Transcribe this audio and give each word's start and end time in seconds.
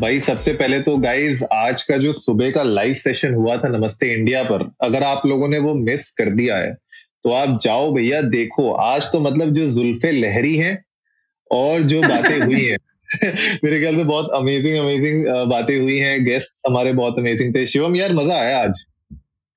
भाई 0.00 0.18
सबसे 0.20 0.52
पहले 0.52 0.80
तो 0.82 0.96
गाइज़ 0.96 1.42
आज 1.52 1.82
का 1.82 1.96
जो 1.96 2.12
सुबह 2.12 2.50
का 2.50 2.62
लाइव 2.62 2.94
सेशन 2.94 3.34
हुआ 3.34 3.56
था 3.56 3.68
नमस्ते 3.68 4.12
इंडिया 4.12 4.42
पर 4.42 4.62
अगर 4.82 5.02
आप 5.02 5.22
लोगों 5.26 5.48
ने 5.48 5.58
वो 5.58 5.74
मिस 5.74 6.10
कर 6.10 6.30
दिया 6.30 6.56
है 6.56 6.72
तो 7.22 7.30
आप 7.30 7.58
जाओ 7.62 7.92
भैया 7.92 8.20
देखो 8.22 8.70
आज 8.72 9.04
तो 9.12 9.20
मतलब 9.20 9.52
जो 9.54 9.66
जुल्फे 9.68 10.10
लहरी 10.10 10.56
हैं 10.56 10.74
और 11.50 11.82
जो 11.82 12.00
बातें 12.02 12.40
हुई 12.40 12.60
हैं 12.60 12.78
मेरे 13.64 13.78
ख्याल 13.80 13.96
से 13.96 14.04
बहुत 14.04 14.30
अमेजिंग 14.34 14.78
अमेजिंग 14.78 15.24
बातें 15.48 15.80
हुई 15.80 15.96
हैं 15.98 16.24
गेस्ट 16.24 16.66
हमारे 16.66 16.92
बहुत 16.92 17.18
अमेजिंग 17.18 17.54
थे। 17.54 17.66
शिवम 17.66 17.96
यार 17.96 18.12
मज़ा 18.12 18.34
आया 18.34 18.58
आज? 18.62 18.84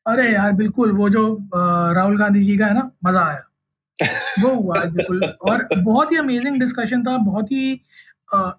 अरे 0.06 0.32
यार 0.34 0.52
बिल्कुल 0.52 0.92
वो 0.92 1.10
जो 1.10 1.24
राहुल 1.56 2.18
गांधी 2.18 2.44
जी 2.44 2.58
का 2.58 2.66
है 2.66 2.74
ना 2.74 2.92
मज़ा 3.06 3.22
आया। 3.22 4.08
वो 4.44 4.54
हुआ 4.56 4.84
बिल्कुल 4.86 5.24
और 5.24 5.68
बहुत 5.76 6.12
ही 6.12 6.18
अमेजिंग 6.18 6.60
डिस्कशन 6.60 7.04
था 7.04 7.18
बहुत 7.18 7.52
ही 7.52 7.72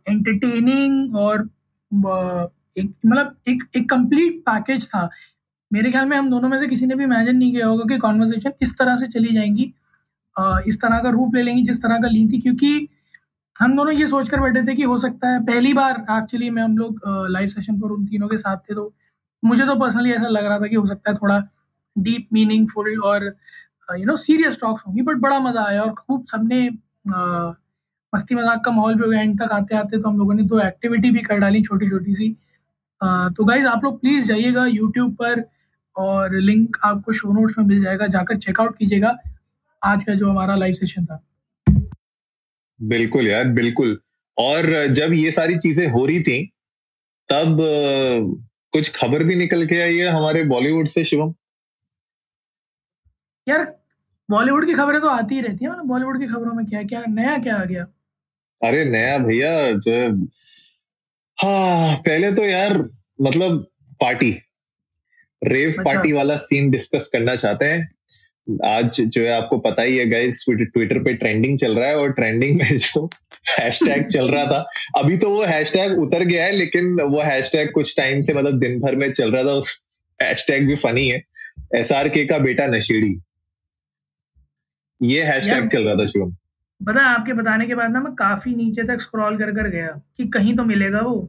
एंटरटेनिंग 0.09 1.17
और 1.17 1.48
मतलब 1.93 3.35
एक 3.49 3.62
एक 3.77 3.89
कंप्लीट 3.91 4.41
पैकेज 4.47 4.89
था। 4.89 5.09
मेरे 5.71 5.91
ख्याल 5.91 6.07
में 6.07 6.17
हम 6.17 6.31
दोनों 6.31 6.48
में 6.48 6.59
से 6.59 6.67
किसी 6.69 6.87
ने 6.87 6.95
भी 6.95 7.05
इमेजिन 7.05 7.37
नहीं 7.37 7.53
किया 7.53 7.67
होगा 7.67 7.84
कि 7.89 7.98
कॉन्वर्सेशन 7.98 8.53
इस 8.62 8.77
तरह 8.78 8.97
से 8.97 9.06
चली 9.09 9.34
जाएँगी। 9.34 9.73
इस 10.69 10.81
तरह 10.81 10.98
का 11.03 11.11
रूप 11.11 11.34
ले 11.34 11.42
लेंगी, 11.42 11.62
जिस 11.62 11.83
तरह 11.83 11.98
का 11.98 12.09
ली 12.09 12.27
थी, 12.29 12.41
क्योंकि 12.41 12.89
हम 13.56 13.77
दोनों 13.77 13.92
ये 13.92 14.06
सोच 14.06 14.29
कर 14.29 14.41
बैठे 14.41 14.62
थे 14.67 14.75
कि 14.75 14.83
हो 14.83 14.97
सकता 14.98 15.29
है 15.29 15.45
पहली 15.47 15.73
बार 15.75 16.05
एक्चुअली 16.11 16.51
में 16.51 16.62
हम 16.62 16.77
लोग 16.79 17.01
लाइव 17.31 17.48
सेशन 17.48 17.81
पर 17.81 17.91
उन 17.91 18.07
तीनों 18.07 18.29
के 18.29 18.36
साथ 18.36 18.57
थे 18.70 18.75
तो 18.75 18.92
मुझे 19.42 19.67
तो 19.67 19.75
पर्सनली 19.77 20.12
ऐसा 20.12 20.29
लग 20.29 20.45
रहा 20.45 20.59
था 20.61 20.67
कि 20.67 20.77
हो 20.77 20.86
सकता 20.86 21.11
है 21.11 21.17
थोड़ा 21.17 21.42
डीप 21.97 22.29
मीनिंगफुल 22.33 23.01
और 23.05 23.25
यू 23.98 24.07
नो 24.07 24.17
सीरियस 24.17 24.59
टॉक्स 24.61 24.83
होंगी 24.86 25.03
बट 25.03 25.17
बड़ा 25.17 25.39
मज़ा 25.41 25.64
आया 25.64 25.83
और 25.83 25.92
खूब 25.92 26.25
सबने 26.25 26.69
मस्ती 28.12 28.34
मज़ाक 28.34 28.62
का 28.64 28.70
माहौल 28.70 28.94
भी 28.94 29.03
हो 29.03 29.08
गया 29.11 29.20
एंड 29.20 29.39
तक 29.41 29.53
आते 29.53 29.77
आते 29.77 30.00
तो 30.00 30.08
हम 30.08 30.19
लोगों 30.19 30.34
ने 30.34 30.42
दो 30.44 30.61
एक्टिविटी 30.61 31.11
भी 31.11 31.20
कर 31.22 31.39
डाली 31.39 31.62
छोटी 31.62 31.89
छोटी 31.91 32.12
सी 32.12 32.28
तो 33.00 33.44
गाइज़ 33.44 33.67
आप 33.67 33.84
लोग 33.84 34.00
प्लीज़ 34.00 34.27
जाइएगा 34.28 34.64
यूट्यूब 34.67 35.14
पर 35.17 35.44
और 35.97 36.34
लिंक 36.41 36.77
आपको 36.84 37.12
शो 37.12 37.33
नोट्स 37.33 37.58
में 37.58 37.64
मिल 37.67 37.83
जाएगा 37.83 38.06
जाकर 38.08 38.36
चेकआउट 38.39 38.77
कीजिएगा 38.78 39.17
आज 39.83 40.05
का 40.05 40.14
जो 40.14 40.30
हमारा 40.30 40.55
लाइव 40.56 40.75
सेशन 40.75 41.05
था। 41.06 41.22
बिल्कुल 42.80 43.28
यार 43.28 43.48
बिल्कुल। 43.50 43.98
और 44.36 44.86
जब 44.95 45.12
ये 45.14 45.30
सारी 45.30 45.56
चीज़ें 45.58 45.86
हो 45.89 46.05
रही 46.06 46.22
थी 46.22 46.45
तब 47.28 47.56
कुछ 48.72 48.92
खबर 48.97 49.24
भी 49.24 49.34
निकल 49.36 49.67
के 49.67 49.80
आई 49.83 49.97
है 49.97 50.06
हमारे 50.08 50.42
बॉलीवुड 50.45 50.89
से 50.89 51.05
शिवम? 51.05 51.33
यार 53.47 53.64
बॉलीवुड 54.28 54.67
की 54.67 54.74
खबरें 54.74 55.00
तो 55.00 55.08
आती 55.08 55.34
ही 55.34 55.41
रहती 55.41 55.64
है 55.64 55.86
बॉलीवुड 55.86 56.19
की 56.20 56.27
खबरों 56.27 56.52
में 56.55 56.64
क्या 56.67 56.83
क्या 56.84 57.02
नया 57.08 57.36
क्या 57.39 57.56
आ 57.56 57.64
गया? 57.64 57.86
अरे 58.62 58.84
नया 58.84 59.19
भैया 59.19 59.50
जो 59.78 60.27
हाँ 61.39 61.97
पहले 61.97 62.33
तो 62.33 62.44
यार 62.44 62.78
मतलब 63.20 63.67
पार्टी 64.00 64.30
रेव 65.42 65.69
अच्छा। 65.70 65.83
पार्टी 65.83 66.12
वाला 66.12 66.36
सीन 66.36 66.70
डिस्कस 66.70 67.08
करना 67.12 67.36
चाहते 67.36 67.64
हैं। 67.64 67.89
आज 68.64 69.00
जो 69.00 69.22
है 69.22 69.30
आपको 69.33 69.58
पता 69.58 69.83
ही 69.83 69.97
है 69.97 70.06
गाइस 70.06 70.44
ट्विटर 70.50 70.98
पे 71.02 71.14
ट्रेंडिंग 71.14 71.58
चल 71.58 71.78
रहा 71.78 71.89
है 71.89 71.96
और 71.96 72.12
ट्रेंडिंग 72.12 72.61
में 72.61 72.77
जो 72.77 73.05
हैशटैग 73.48 74.08
चल 74.08 74.30
रहा 74.30 74.45
था 74.45 74.64
अभी 74.96 75.17
तो 75.18 75.30
वो 75.30 75.45
हैशटैग 75.45 75.98
उतर 75.98 76.24
गया 76.24 76.45
है 76.45 76.52
लेकिन 76.52 77.01
वो 77.01 77.20
हैशटैग 77.20 77.73
कुछ 77.73 77.96
टाइम 77.96 78.20
से 78.20 78.35
मतलब 78.35 78.58
दिन 78.61 78.79
भर 78.80 78.96
में 78.96 79.12
चल 79.12 79.33
रहा 79.33 79.45
था 79.45 79.52
उस 79.52 79.73
हैशटैग 80.23 80.67
भी 80.67 80.77
फनी 80.77 81.06
है। 81.08 81.23
एस 81.74 81.89
के 81.92 82.40
बेटा 82.40 82.67
नशेड़ी। 82.67 83.14
ये 85.02 85.23
हैशटैग 85.23 85.68
चल 85.68 85.85
रहा 85.85 85.95
था 85.95 86.06
शिवम 86.06 86.36
पता 86.80 87.01
आपके 87.07 87.33
बताने 87.33 87.67
के 87.67 87.74
बाद 87.74 87.91
ना 87.91 88.01
मैं 88.01 88.13
काफ़ी 88.14 88.55
नीचे 88.55 88.83
तक 88.85 89.01
स्क्रॉल 89.01 89.36
कर 89.39 89.51
कर 89.52 89.68
गया 89.68 89.89
कि 90.17 90.27
कहीं 90.29 90.57
तो 90.57 90.64
मिलेगा 90.64 91.01
वो। 91.01 91.20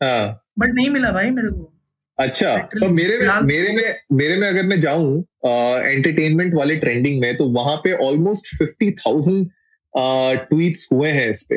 हाँ। 0.00 0.44
बट 0.58 0.74
नहीं 0.74 0.90
मिला 0.90 1.10
भाई 1.12 1.30
मेरे 1.30 1.48
को। 1.48 1.72
अच्छा 2.18 2.56
तो 2.58 2.88
मेरे 2.90 3.18
में 3.18 3.40
मेरे 3.42 3.72
में 3.72 3.82
मेरे 4.12 4.36
में 4.36 4.46
अगर 4.48 4.62
मैं 4.66 4.78
जाऊँ 4.80 5.18
एंटरटेनमेंट 5.46 6.54
वाले 6.54 6.76
ट्रेंडिंग 6.76 7.20
में 7.20 7.36
तो 7.36 7.48
वहाँ 7.50 7.76
पे 7.76 7.92
ऑलमोस्ट 8.06 8.56
फिफ्टी 8.58 8.90
थाउज़ेंड 9.00 9.48
ट्वीट्स 10.48 10.88
हुए 10.92 11.10
हैं 11.10 11.28
इस 11.30 11.42
पे। 11.42 11.56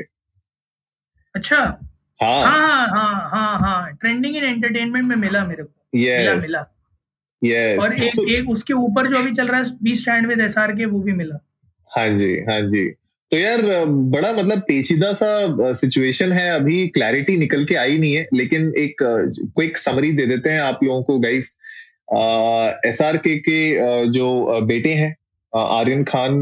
अच्छा? 1.36 1.58
हाँ। 2.20 2.42
हाँ 2.44 2.88
हाँ 2.88 3.30
हाँ 3.32 3.60
हाँ 3.60 3.92
ट्रेंडिंग 3.94 4.36
इन 4.36 4.44
एंटरटेनमेंट 4.44 5.06
में 5.06 5.16
मिला 5.16 5.46
मेरे 5.46 5.64
को। 5.64 5.72
yes. 5.98 6.20
मिला। 6.20 6.36
मिला 6.36 6.64
yes. 7.42 7.82
और 7.84 7.94
एक 7.96 8.20
एक 8.30 8.50
उसके 8.50 8.74
ऊपर 8.76 9.12
जो 9.14 9.20
अभी 9.20 9.34
चल 9.36 9.48
रहा 9.48 9.60
है 9.60 9.78
बी 9.84 9.94
स्टैंड 9.96 10.28
विद 10.28 10.42
एसआर 10.42 10.72
के 10.72 10.86
वो 10.86 11.00
भी 11.00 11.14
मिला। 11.14 11.40
हाँ 11.92 12.08
जी 12.10 12.34
हाँ 12.50 12.62
जी। 12.62 12.86
तो 13.32 13.38
यार, 13.38 13.62
बड़ा 13.86 14.32
मतलब 14.34 14.60
पेचीदा 14.68 15.12
सा 15.14 15.74
सिचुएशन 15.74 16.32
है। 16.32 16.50
अभी 16.52 16.88
क्लैरिटी 16.88 17.36
निकल 17.38 17.66
के 17.66 17.76
आई 17.76 17.98
नहीं 17.98 18.14
है, 18.14 18.28
लेकिन 18.34 18.72
एक 18.78 19.02
क्विक 19.02 19.78
समरी 19.78 20.12
दे 20.12 20.26
देते 20.26 20.50
हैं 20.50 20.60
आप 20.62 20.80
लोगों 20.84 21.04
को 21.04 21.18
गाइस 21.20 21.60
एस 22.88 23.02
आर 23.02 23.18
के 23.18 23.36
के 23.40 23.60
जो 24.12 24.62
बेटे 24.68 24.94
हैं 24.94 25.16
आर्यन 25.54 26.04
खान 26.04 26.40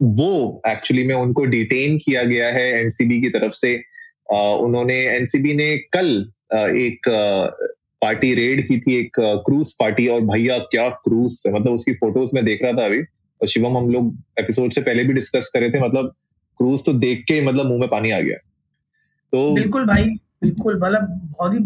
वो 0.00 0.62
एक्चुअली 0.68 1.04
में 1.06 1.14
उनको 1.14 1.44
डिटेन 1.46 1.96
किया 1.98 2.22
गया 2.24 2.48
है 2.52 2.66
एनसीबी 2.80 3.20
की 3.20 3.28
तरफ़ 3.30 3.52
से। 3.54 3.74
उन्होंने 4.32 4.94
एनसीबी 5.08 5.54
ने 5.54 5.76
कल 5.96 6.10
एक 6.52 7.08
पार्टी 8.02 8.34
रेड 8.34 8.66
की 8.68 8.78
थी, 8.80 8.98
एक 8.98 9.20
क्रूज 9.46 9.72
पार्टी 9.80 10.06
और 10.08 10.20
भैया 10.26 10.58
क्या 10.66 10.88
क्रूज 11.04 11.42
मतलब 11.48 11.72
उसकी 11.72 11.92
फ़ोटोज़ 11.94 12.30
में 12.34 12.44
देख 12.44 12.62
रहा 12.62 12.72
था 12.72 12.84
अभी। 12.86 13.02
शिवम 13.46 13.76
हम 13.76 13.90
लोग 13.90 14.16
एपिसोड 14.38 14.72
से 14.72 14.80
पहले 14.80 15.04
भी 15.04 15.12
डिस्कस 15.12 15.50
करे 15.54 15.70
थे 15.70 15.80
मतलब 15.80 16.14
क्रूज 16.58 16.84
तो 16.86 16.92
देख 16.92 17.20
के 17.20 17.40
मतलब 17.46 17.66
मुँह 17.66 17.80
में 17.80 17.88
पानी 17.88 18.10
आ 18.10 18.20
गया। 18.20 18.36
तो 19.32 19.54
बिल्कुल 19.54 19.86
भाई 19.86 20.04
बिल्कुल 20.42 20.76
मतलब 20.76 21.32
बहुत 21.38 21.54
ही 21.54 21.58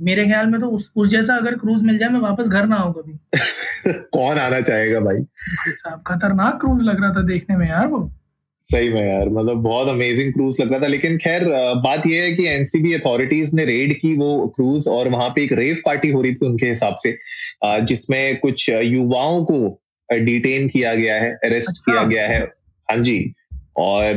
मेरे 0.00 0.24
ख्याल 0.26 0.46
में 0.46 0.60
तो 0.60 0.66
उस, 0.66 0.90
उस 0.96 1.08
जैसा 1.08 1.36
अगर 1.36 1.54
क्रूज 1.54 1.82
मिल 1.82 1.98
जाए 1.98 2.08
मैं 2.08 2.20
वापस 2.20 2.48
घर 2.48 2.66
ना 2.66 2.76
आऊँ 2.76 2.92
कभी। 2.92 3.12
कौन 3.92 4.38
आना 4.38 4.60
चाहेगा 4.60 5.00
भाई? 5.00 5.16
साहब 5.68 6.02
खतरनाक 6.06 6.60
क्रूज 6.60 6.82
लग 6.82 7.00
रहा 7.00 7.10
था 7.10 7.22
देखने 7.22 7.56
में 7.56 7.68
यार 7.68 7.86
वो। 7.86 8.12
सही 8.64 8.88
में 8.88 9.14
यार 9.14 9.28
मतलब 9.28 9.56
बहुत 9.56 9.88
अमेजिंग 9.88 10.32
क्रूज 10.32 10.60
लग 10.60 10.70
रहा 10.70 10.80
था 10.80 10.86
लेकिन 10.86 11.18
खैर 11.18 11.44
बात 11.74 12.06
यह 12.06 12.22
है 12.22 12.32
कि 12.32 12.46
एनसीबी 12.46 12.94
अथॉरिटीज 12.94 13.54
ने 13.54 13.64
रेड 13.64 13.92
की 13.92 14.16
वो 14.16 14.52
क्रूज 14.56 14.88
और 14.88 15.08
वहाँ 15.08 15.28
पे 15.28 15.44
एक 15.44 15.52
रेव 15.52 15.76
पार्टी 15.86 16.10
हो 16.10 16.22
रही 16.22 16.34
थी 16.34 16.46
उनके 16.46 16.66
हिसाब 16.66 16.96
से 17.02 17.18
जिसमें 17.64 18.38
कुछ 18.40 18.70
युवाओं 18.70 19.44
को 19.44 19.80
डिटेन 20.08 20.68
किया 20.68 20.94
गया 20.94 21.14
है 21.14 21.30
अरेस्ट 21.44 21.68
अच्छा। 21.68 21.92
किया 21.92 22.04
गया 22.04 22.26
है। 22.28 22.40
हाँ 22.88 22.98
जी 22.98 23.32
और 23.76 24.16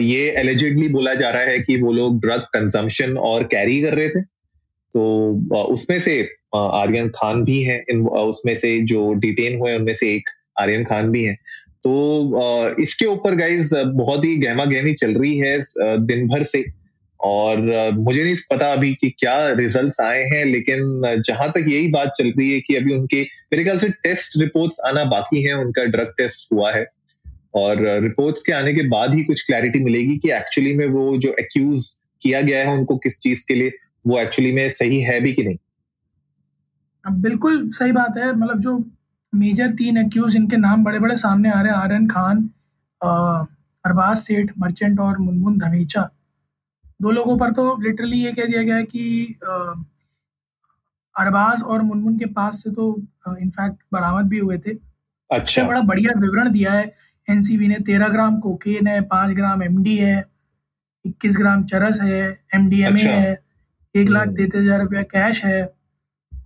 ये 0.00 0.28
एलिजिडली 0.30 0.88
बोला 0.88 1.14
जा 1.14 1.30
रहा 1.30 1.42
है 1.42 1.58
कि 1.58 1.80
वो 1.82 1.92
लोग 1.92 2.20
ड्रग 2.20 2.40
कंजम्पशन 2.54 3.16
और 3.18 3.44
कैरी 3.44 3.80
कर 3.82 3.94
रहे 3.94 4.08
थे। 4.08 4.20
तो 4.20 5.64
उसमें 5.64 5.98
से 6.00 6.20
आर्यन 6.54 7.08
खान 7.08 7.42
भी 7.44 7.62
है 7.62 7.78
उसमें 7.80 8.54
से 8.54 8.78
जो 8.84 9.12
डिटेन 9.14 9.58
हुए 9.58 9.76
उनमें 9.76 9.94
से 9.94 10.12
एक 10.14 10.28
आर्यन 10.60 10.84
खान 10.84 11.10
भी 11.10 11.24
है। 11.24 11.34
तो 11.82 12.74
इसके 12.80 13.06
ऊपर 13.06 13.34
गाइज़ 13.34 13.74
बहुत 13.76 14.24
ही 14.24 14.36
गहमा 14.38 14.64
गहमी 14.64 14.92
चल 14.94 15.14
रही 15.14 15.38
है 15.38 15.58
दिन 16.06 16.26
भर 16.28 16.42
से। 16.42 16.64
और 17.22 17.60
मुझे 17.94 18.22
नहीं 18.22 18.34
पता 18.50 18.72
अभी 18.72 18.92
कि 18.94 19.10
क्या 19.18 19.36
रिजल्ट्स 19.54 20.00
आए 20.00 20.22
हैं, 20.24 20.44
लेकिन 20.44 21.22
जहाँ 21.26 21.48
तक 21.50 21.64
यही 21.68 21.90
बात 21.90 22.12
चल 22.18 22.28
रही 22.28 22.52
है 22.52 22.60
कि 22.60 22.74
अभी 22.76 22.94
उनके, 22.94 23.22
मेरे 23.22 23.64
ख्याल 23.64 23.78
से 23.78 23.88
टेस्ट 24.04 24.40
रिपोर्ट्स 24.40 24.80
आना 24.86 25.04
बाकी 25.10 25.42
है, 25.42 25.52
उनका 25.54 25.84
ड्रग 25.86 26.12
टेस्ट 26.18 26.52
हुआ 26.52 26.72
है। 26.72 26.86
और 27.54 27.80
रिपोर्ट्स 28.02 28.42
के 28.42 28.52
आने 28.52 28.72
के 28.74 28.82
बाद 28.88 29.14
ही 29.14 29.22
कुछ 29.24 29.42
क्लैरिटी 29.46 29.78
मिलेगी 29.84 30.16
कि 30.18 30.30
एक्चुअली 30.32 30.74
में 30.74 30.86
वो 30.88 31.16
जो 31.16 31.34
एक्यूज 31.40 31.86
किया 32.22 32.40
गया 32.40 32.58
है 32.60 32.74
उनको 32.74 32.96
किस 32.96 33.18
चीज़ 33.18 33.44
के 33.48 33.54
लिए, 33.54 33.72
वो 34.06 34.18
एक्चुअली 34.18 34.52
में 34.52 34.68
सही 34.70 35.00
है 35.00 35.20
भी 35.20 35.32
कि 35.32 35.42
नहीं। 35.42 35.56
अब 37.04 37.20
बिल्कुल 37.22 37.68
सही 37.70 37.92
बात 37.92 38.18
है 38.18 38.32
मतलब 38.32 38.60
जो 38.60 38.76
मेजर 39.32 39.70
तीन 39.72 39.98
एक्यूज 39.98 40.36
इनके 40.36 40.56
नाम 40.56 40.84
बड़े 40.84 40.98
बड़े 40.98 41.16
सामने 41.16 41.50
आ 41.50 41.60
रहे 41.60 41.72
हैं, 41.72 41.78
आर्यन 41.78 42.06
खान 42.06 42.38
अरबाज 43.00 44.16
सेठ 44.18 44.50
मर्चेंट 44.58 45.00
और 45.00 45.18
मुनमुन 45.18 45.58
धमीचा 45.58 46.08
दो 47.02 47.10
लोगों 47.10 47.36
पर 47.38 47.52
तो 47.52 47.76
लिटरली 47.82 48.24
ये 48.24 48.32
कह 48.32 48.46
दिया 48.46 48.62
गया 48.62 48.76
है 48.76 48.84
कि 48.84 49.36
अरबाज 51.16 51.62
और 51.62 51.82
मुनमुन 51.82 52.18
के 52.18 52.26
पास 52.32 52.62
से 52.62 52.70
तो 52.72 52.84
इनफैक्ट 53.30 53.76
बरामद 53.92 54.26
भी 54.26 54.38
हुए 54.38 54.58
थे। 54.58 54.76
अच्छा। 55.30 55.64
बड़ा 55.64 55.80
बढ़िया 55.82 56.12
विवरण 56.20 56.50
दिया 56.52 56.72
है। 56.72 56.84
एनसीबी 57.28 57.68
ने 57.68 57.78
तेरह 57.86 58.08
ग्राम 58.08 58.38
कोकेन 58.40 58.86
है 58.86 59.00
पाँच 59.08 59.34
ग्राम 59.36 59.62
एमडी 59.62 59.96
है 59.96 60.24
इक्कीस 61.04 61.36
ग्राम 61.36 61.64
चरस 61.64 62.00
है 62.02 62.20
एमडीएमए 62.54 63.00
अच्छा। 63.00 63.10
है 63.10 63.40
एक 63.94 64.08
लाख 64.08 64.26
हम्म। 64.26 64.36
तैतीस 64.36 64.60
हज़ार 64.60 64.80
रुपया 64.80 65.02
कैश 65.04 65.44
है 65.44 65.62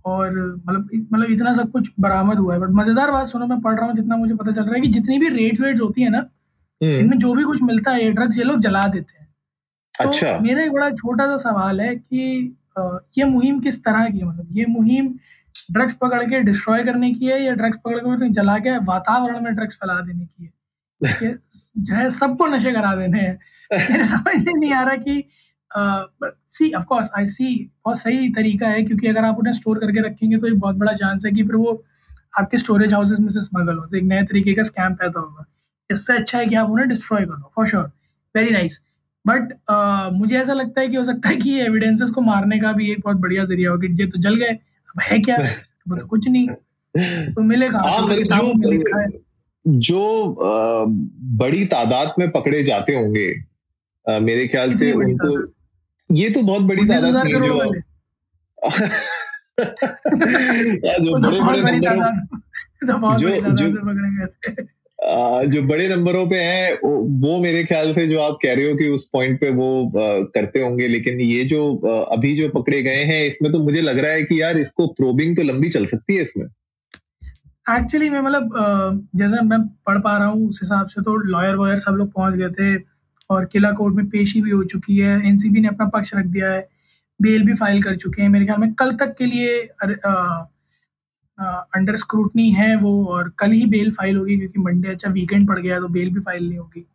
और 0.05 0.31
मतलब 0.67 0.89
मतलब 1.13 1.29
इतना 1.31 1.53
सब 1.53 1.71
कुछ 1.71 1.89
बरामद 1.99 2.37
हुआ 2.39 2.53
है। 2.53 2.59
बट 2.59 2.69
मज़ेदार 2.73 3.11
बात 3.11 3.27
सुनो 3.27 3.45
मैं 3.47 3.59
पढ़ 3.61 3.75
रहा 3.75 3.85
हूँ 3.85 3.95
जितना 3.95 4.17
मुझे 4.17 4.35
पता 4.35 4.51
चल 4.51 4.63
रहा 4.63 4.73
है 4.73 4.81
कि 4.81 4.87
जितनी 4.89 5.19
भी 5.19 5.29
रेट 5.29 5.61
वेट्स 5.61 5.81
होती 5.81 6.01
है 6.01 6.09
ना 6.09 6.17
हम्म। 6.17 6.95
इनमें 6.95 7.17
जो 7.19 7.33
भी 7.33 7.43
कुछ 7.43 7.61
मिलता 7.63 7.91
है 7.91 8.03
ये 8.03 8.11
ड्रग्स 8.11 8.37
ये 8.37 8.43
लोग 8.43 8.59
जला 8.61 8.87
देते 8.89 9.17
हैं। 9.19 9.26
तो 9.99 10.07
अच्छा। 10.09 10.37
मेरा 10.39 10.63
एक 10.63 10.71
बड़ा 10.71 10.89
छोटा 10.91 11.25
सा 11.27 11.37
सवाल 11.49 11.81
है 11.81 11.95
कि 11.95 12.55
ये 13.17 13.23
मुहिम 13.25 13.59
किस 13.59 13.83
तरह 13.83 14.09
की 14.09 14.17
है? 14.19 14.25
मतलब 14.25 14.47
ये 14.51 14.65
मुहिम 14.69 15.07
ड्रग्स 15.71 15.93
पकड़ 15.93 16.23
के 16.23 16.39
डिस्ट्रॉय 16.39 16.83
करने 16.83 17.11
की 17.13 17.25
है 17.25 17.41
या 17.43 17.53
ड्रग्स 17.55 17.77
पकड़ 17.85 18.15
के 18.19 18.29
जला 18.29 18.57
के 18.59 18.77
वातावरण 18.85 19.41
में 19.43 19.55
ड्रग्स 19.55 19.75
फैला 19.75 19.99
देने 20.01 20.25
की 20.25 20.43
है? 20.43 20.51
जो 21.77 21.95
है 21.95 22.09
सबको 22.09 22.47
नशे 22.47 22.71
करा 22.71 22.95
देने 22.95 23.19
हैं। 23.19 23.39
मेरे 23.71 24.05
समझ 24.13 24.35
में 24.37 24.53
नहीं 24.53 24.73
आ 24.73 24.83
रहा 24.83 24.95
कि 24.97 25.23
सी 26.51 26.71
ऑफ़ 26.73 26.85
कोर्स 26.85 27.09
आई 27.17 27.25
सी 27.27 27.47
बहुत 27.85 27.99
सही 27.99 28.29
तरीका 28.33 28.67
है 28.67 28.83
क्योंकि 28.83 29.07
अगर 29.07 29.25
आप 29.25 29.37
उन्हें 29.39 29.53
स्टोर 29.53 29.79
करके 29.79 30.01
रखेंगे 30.01 30.37
तो 30.37 30.47
एक 30.47 30.59
बहुत 30.59 30.75
बड़ा 30.75 30.93
चांस 30.93 31.25
है 31.25 31.31
कि 31.31 31.43
फिर 31.43 31.55
वो 31.55 31.73
आपके 32.39 32.57
स्टोरेज 32.57 32.93
हाउसेस 32.93 33.19
में 33.19 33.29
से 33.29 33.41
स्मगल 33.41 33.77
हो। 33.77 33.85
तो 33.85 33.97
एक 33.97 34.03
नए 34.03 34.23
तरीके 34.23 34.53
का 34.53 34.63
स्कैम 34.63 34.93
पैदा 34.95 35.19
होगा। 35.19 35.45
इससे 35.89 36.17
अच्छा 36.17 36.37
है 36.39 36.45
कि 36.45 36.55
आप 36.55 36.69
उन्हें 36.69 36.87
डिस्ट्रॉय 36.89 37.25
कर 37.25 37.35
दो 37.35 37.51
for 37.55 37.67
sure 37.67 37.91
very 38.35 38.51
nice 38.51 38.79
but 39.29 39.41
uh, 39.71 40.19
मुझे 40.19 40.37
ऐसा 40.37 40.53
लगता 40.53 40.81
है 40.81 40.87
कि 40.87 40.95
हो 40.95 41.03
सकता 41.03 41.29
है 41.29 41.35
कि 41.35 41.49
ये 41.49 41.65
एविडेंसेस 41.65 42.09
को 42.09 42.21
मारने 42.21 42.59
का 42.59 42.71
भी 42.71 42.91
एक 42.91 42.99
बहुत 42.99 43.17
बढ़िया 43.17 43.45
ज़रिया 43.45 43.71
हो 43.71 43.77
कि 43.77 43.87
ये 43.87 44.07
तो 44.07 44.21
जल 44.21 44.35
गए 44.35 44.49
अब 44.87 45.01
है 45.01 45.19
क्या? 45.19 45.37
वो 45.89 45.97
तो 45.97 46.07
कुछ 46.07 46.27
नहीं। 46.29 46.47
तो 47.33 47.41
मिलेगा 47.41 47.79
तो 47.79 48.15
किताबों 48.17 48.53
में 48.53 48.77
लिखा 48.77 49.01
है। 49.01 49.07
जो 49.07 49.23
जो 49.67 50.33
अ, 50.33 50.85
बड़ी 51.19 51.65
तादाद 51.65 52.13
में 52.19 52.31
पकड़े 52.31 52.63
जाते 52.63 52.95
होंगे 52.95 53.43
मेरे 54.19 54.47
ख्याल 54.47 54.75
से 54.75 54.91
उनको 54.91 55.53
ये 56.11 56.29
तो 56.29 56.41
बहुत 56.41 56.61
बड़ी 56.61 56.85
तादाद 56.85 57.15
नहीं 57.15 57.33
जो 57.33 57.75
जो 61.05 61.19
बड़े 61.19 61.61
बड़े 61.61 61.79
नंबरों 62.83 63.17
जो 63.17 63.27
आ, 63.27 64.76
जो 65.47 65.61
बड़े 65.63 65.87
नंबरों 65.87 66.25
पे 66.29 66.35
है, 66.37 66.73
वो 66.75 67.37
मेरे 67.41 67.63
ख्याल 67.65 67.93
से 67.93 68.07
जो 68.07 68.19
आप 68.21 68.37
कह 68.41 68.53
रहे 68.53 68.69
हो 68.69 68.75
कि 68.77 68.87
उस 68.89 69.09
पॉइंट 69.13 69.39
पे 69.41 69.49
वो 69.51 69.91
करते 70.35 70.61
होंगे, 70.61 70.87
लेकिन 70.87 71.19
ये 71.21 71.43
जो 71.45 71.61
अभी 72.11 72.35
जो 72.37 72.49
पकड़े 72.51 72.81
गए 72.83 73.03
हैं, 73.05 73.23
इसमें 73.25 73.51
तो 73.51 73.63
मुझे 73.63 73.81
लग 73.81 73.99
रहा 73.99 74.11
है 74.11 74.23
कि 74.23 74.41
यार 74.41 74.57
इसको 74.57 74.87
प्रोबिंग 74.93 75.35
तो 75.37 75.43
लंबी 75.43 75.69
चल 75.69 75.85
सकती 75.87 76.15
है 76.15 76.21
इसमें। 76.21 76.45
एक्चुअली 77.69 78.09
मैं 78.09 78.21
मतलब 78.21 79.09
जैसे 79.15 79.41
मैं 79.45 79.59
पढ़ 79.87 79.97
पा 79.99 80.17
रहा 80.17 80.27
हूँ, 80.27 80.47
उस 80.49 80.59
हिसाब 80.63 80.87
से 80.87 81.01
तो 81.01 81.15
लॉयर 81.17 81.55
वॉयर 81.55 81.79
सब 81.79 81.93
लोग 81.93 82.11
पहुँच 82.13 82.33
गए 82.33 82.49
थे, 82.51 82.75
और 83.29 83.45
किला 83.45 83.71
कोर्ट 83.73 83.95
में 83.95 84.07
पेशी 84.09 84.41
भी 84.41 84.51
हो 84.51 84.63
चुकी 84.65 84.97
है, 84.97 85.15
एनसीबी 85.27 85.61
ने 85.61 85.67
अपना 85.67 85.87
पक्ष 85.89 86.13
रख 86.15 86.25
दिया 86.27 86.51
है, 86.51 86.67
बेल 87.19 87.43
भी 87.45 87.53
फ़ाइल 87.55 87.81
कर 87.83 87.95
चुके 87.97 88.21
हैं। 88.21 88.29
मेरे 88.29 88.45
ख्याल 88.45 88.59
में 88.59 88.73
कल 88.73 88.91
तक 88.95 89.15
के 89.17 89.25
लिए 89.25 89.57
अंडर 91.39 91.95
स्क्रूटनी 91.95 92.49
है 92.51 92.75
वो 92.75 93.05
और 93.05 93.29
कल 93.39 93.51
ही 93.51 93.65
बेल 93.65 93.91
फ़ाइल 93.91 94.17
होगी 94.17 94.37
क्योंकि 94.37 94.59
मंडे 94.59 94.89
अच्छा 94.89 95.09
वीकेंड 95.11 95.47
पड़ 95.47 95.59
गया 95.59 95.79
तो 95.79 95.87
बेल 95.87 96.09
भी 96.13 96.19
फ़ाइल 96.19 96.47
नहीं 96.49 96.57
होगी। 96.59 96.85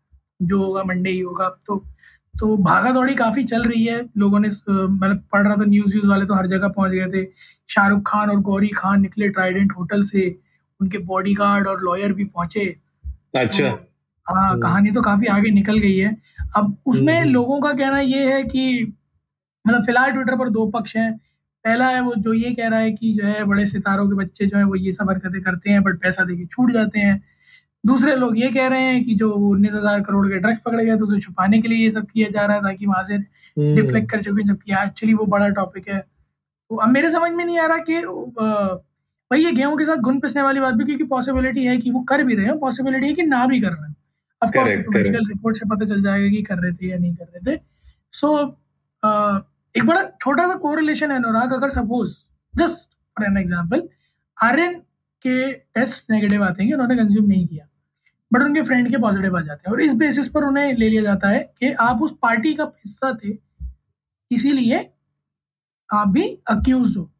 जो 0.43 0.59
होगा 0.62 0.83
मंडे 0.85 1.11
ही 1.11 1.21
होगा। 1.21 1.49
तो 1.67 1.77
तो 2.35 2.56
भागा 2.56 2.91
दौड़ी 2.93 3.15
काफ़ी 3.15 3.44
चल 3.44 3.62
रही 3.62 3.85
है। 3.85 4.00
लोगों 4.19 4.39
ने 4.41 4.49
मतलब 4.49 5.23
पढ़ 5.33 5.47
रहा 5.47 5.56
था 5.56 5.65
न्यूज़ 5.65 5.93
व्यूज़ 5.94 6.09
वाले 6.09 6.27
तो 6.27 6.35
हर 6.35 6.47
जगह 6.47 6.69
पहुँच 6.69 6.91
गए 6.91 7.06
थे। 7.15 7.25
शाहरुख 7.69 8.03
खान 8.06 8.31
और 8.31 8.41
गौरी 8.41 8.69
खान 8.69 9.00
निकले 9.03 9.29
ट्राइडेंट 9.29 9.73
होटल 9.79 10.03
से। 10.03 10.27
उनके 10.81 10.99
बॉडीगार्ड 10.99 11.67
और 11.69 11.83
लॉयर 11.83 12.12
भी 12.12 12.25
पहुँचे। 12.25 12.65
अच्छा। 13.37 13.71
तो 13.71 14.35
हाँ 14.35 14.59
कहानी 14.61 14.91
तो 14.91 15.03
काफ़ी 15.03 15.27
आगे 15.27 15.50
निकल 15.50 15.79
गई 15.79 15.97
है। 15.97 16.17
अब 16.56 16.77
उसमें 16.87 17.19
हम्म। 17.21 17.31
लोगों 17.31 17.61
का 17.61 17.73
कहना 17.73 18.00
ये 18.00 18.33
है 18.35 18.43
कि 18.44 18.94
मतलब 19.65 19.85
फ़िलहाल 19.85 20.11
ट्विटर 20.12 20.37
पर 20.37 20.49
दो 20.49 20.67
पक्ष 20.71 20.97
हैं। 20.97 21.11
पहला 21.64 21.88
है 21.88 22.00
वो 22.00 22.14
जो 22.17 22.32
ये 22.32 22.50
कह 22.55 22.69
रहा 22.69 22.79
है 22.81 22.93
कि 22.93 23.12
जो 23.14 23.25
है 23.25 23.44
बड़े 23.44 23.67
सितारों 23.67 24.09
के 24.09 24.14
बच्चे 24.17 24.47
जो 24.47 24.56
है 24.56 24.64
वो 24.64 24.75
ये 24.76 24.93
सब 24.93 25.11
हरकतें 25.11 25.41
करते 25.43 25.70
हैं 25.70 25.82
बट 25.82 26.00
पैसा 26.00 26.25
देके 26.25 26.47
छूट 26.47 26.73
जाते 26.73 27.00
हैं। 27.00 27.23
दूसरे 27.85 28.14
लोग 28.17 28.38
ये 28.38 28.50
कह 28.53 28.67
रहे 28.69 28.82
हैं 28.82 29.03
कि 29.05 29.14
जो 29.14 29.31
उन्नीस 29.32 29.73
हज़ार 29.75 30.00
करोड़ 30.03 30.26
के 30.29 30.38
ड्रग्स 30.38 30.59
पकड़े 30.61 30.85
गए 30.87 30.97
तो 30.97 31.06
उसे 31.06 31.20
छुपाने 31.20 31.61
के 31.62 31.69
लिए 31.69 31.79
ये 31.79 31.91
सब 31.91 32.06
किया 32.06 32.29
जा 32.31 32.44
रहा 32.47 32.56
है 32.56 32.62
ताकि 32.62 32.87
वहाँ 32.87 33.03
से 33.05 33.14
हम्म। 33.14 33.75
डिफ्लेक्ट 33.76 34.11
कर 34.11 34.23
चुके 34.23 34.43
जबकि 34.43 34.73
एक्चुअली 34.75 35.14
वो 35.14 35.26
बड़ा 35.29 35.49
टॉपिक 35.50 35.88
है। 35.88 35.99
तो 35.99 36.76
अब 36.76 36.88
मेरे 36.88 37.11
समझ 37.11 37.31
में 37.32 37.44
नहीं 37.44 37.59
आ 37.59 37.67
रहा 37.67 37.79
कि 37.81 38.00
भाई 39.31 39.44
ये 39.44 39.53
गेहूँ 39.53 39.76
के 39.79 39.85
साथ 39.85 39.97
घुन 39.99 40.20
पिसने 40.20 40.43
वाली 40.43 40.61
बात 40.61 40.75
भी 40.75 40.85
क्योंकि 40.85 41.05
पॉसिबिलिटी 41.06 41.65
है 41.65 41.76
कि 41.79 41.91
वो 41.91 42.00
कर 42.05 42.23
भी 42.25 42.35
रहे 42.35 42.47
हैं 42.47 42.58
पॉसिबिलिटी 42.58 43.06
है 43.06 43.12
कि 43.12 43.23
ना 43.25 43.44
भी 43.47 43.61
कर 43.61 43.69
रहे 43.69 43.82
हैं। 43.82 43.97
Of 44.43 44.50
course 44.50 44.65
correct 44.65 44.82
correct 44.82 44.97
medical 44.97 45.29
report 45.29 45.56
से 45.56 45.67
पता 45.67 45.87
चल 45.87 46.03
जाएगा 46.03 46.29
कि 46.29 46.43
कर 46.43 46.58
रहे 46.58 46.73
थे 46.73 46.88
या 46.88 46.99
नहीं 46.99 47.15
कर 47.15 47.25
रहे 47.26 47.56
थे। 47.56 47.61
सो 48.15 48.37
एक 49.75 49.85
बड़ा 49.87 50.03
छोटा 50.23 50.47
सा 50.49 50.55
कोरिलेशन 50.59 51.11
है 51.11 51.17
अनुराग 51.17 51.53
अगर 51.53 51.71
suppose 51.71 52.17
just 52.55 52.91
for 53.17 53.27
an 53.27 53.37
example 53.39 53.89
Aryan 54.39 54.75
के 55.25 55.53
टेस्ट 55.53 56.11
नेगेटिव 56.11 56.45
आते 56.45 56.65
हैं 56.65 56.73
उन्होंने 56.73 56.97
कंज्यूम 56.97 57.27
नहीं 57.27 57.47
किया 57.47 57.67
बट 58.31 58.43
उनके 58.43 58.63
फ्रेंड 58.63 58.91
के 58.91 58.99
पॉजिटिव 58.99 59.37
आ 59.37 59.41
जाते 59.41 59.69
हैं 59.69 59.73
और 59.75 59.81
इस 59.83 59.95
बेसिस 59.95 60.29
पर 60.29 60.45
उन्हें 60.45 60.73
ले 60.75 60.89
लिया 60.89 61.03
जाता 61.03 61.29
है 61.29 61.41
कि 61.59 61.73
आप 61.81 62.03
उस 62.03 62.17
पार्टी 62.23 62.55
का 62.55 62.65
हिस्सा 62.65 63.13
थे 63.25 63.37
इसीलिए 64.31 64.79
आप 65.91 66.09
भी 66.09 66.29
अक्यूज 66.51 66.97
हो 66.97 67.11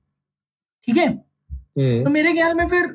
ठीक 0.89 0.97
है? 0.97 1.09
तो 1.09 1.81
हम्म 1.81 2.13
मेरे 2.13 2.33
ख्याल 2.33 2.55
में 2.55 2.69
फिर 2.69 2.87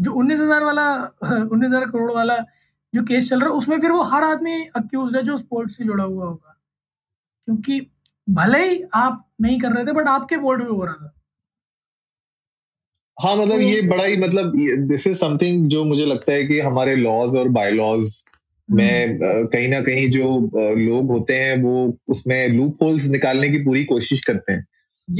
जो 0.00 0.12
उन्नीस 0.12 0.40
हज़ार 0.40 0.64
वाला 0.64 0.86
उन्नीस 1.24 1.68
हज़ार 1.68 1.84
करोड़ 1.90 2.10
वाला 2.12 2.36
जो 2.92 3.02
केस 3.04 3.28
चल 3.28 3.40
रहा 3.40 3.50
है 3.50 3.56
उसमें 3.56 3.80
फिर 3.80 3.90
वो 3.90 4.02
हर 4.04 4.24
आदमी 4.24 4.56
अक्यूज 4.76 5.16
है 5.16 5.22
जो 5.22 5.36
स्पोर्ट्स 5.38 5.76
से 5.76 5.84
जुड़ा 5.84 6.04
हुआ 6.04 6.26
होगा 6.26 6.56
क्योंकि 7.48 7.80
भले 8.30 8.70
ही 8.70 8.82
आप 8.94 9.28
नहीं 9.40 9.60
कर 9.60 9.72
रहे 9.72 9.84
थे 9.84 9.92
बट 9.92 10.08
आपके 10.08 10.36
बोर्ड 10.36 10.62
में 10.62 10.70
हो 10.70 10.84
रहा 10.84 10.94
था। 10.94 11.12
हाँ 13.20 13.36
मतलब 13.36 13.54
तो 13.54 13.60
ये 13.60 13.82
बड़ा 13.82 14.04
ही 14.04 14.16
मतलब 14.16 14.52
दिस 14.88 15.06
इज़ 15.06 15.18
समथिंग 15.18 15.68
जो 15.68 15.84
मुझे 15.84 16.06
लगता 16.06 16.32
है 16.32 16.44
कि 16.44 16.60
हमारे 16.60 16.96
लॉज 16.96 17.34
और 17.34 17.48
बाय 17.48 17.70
लॉज 17.70 18.24
में 18.70 19.06
हम्म, 19.06 19.46
कहीं 19.46 19.68
ना 19.68 19.80
कहीं 19.80 20.10
जो 20.10 20.40
लोग 20.76 21.06
होते 21.06 21.34
हैं 21.34 21.62
वो 21.62 21.98
उसमें 22.08 22.48
लूप 22.48 22.82
होल्स 22.82 23.06
निकालने 23.06 23.48
की 23.48 23.58
पूरी 23.58 23.84
कोशिश 23.84 24.24
करते 24.24 24.52
हैं। 24.52 24.66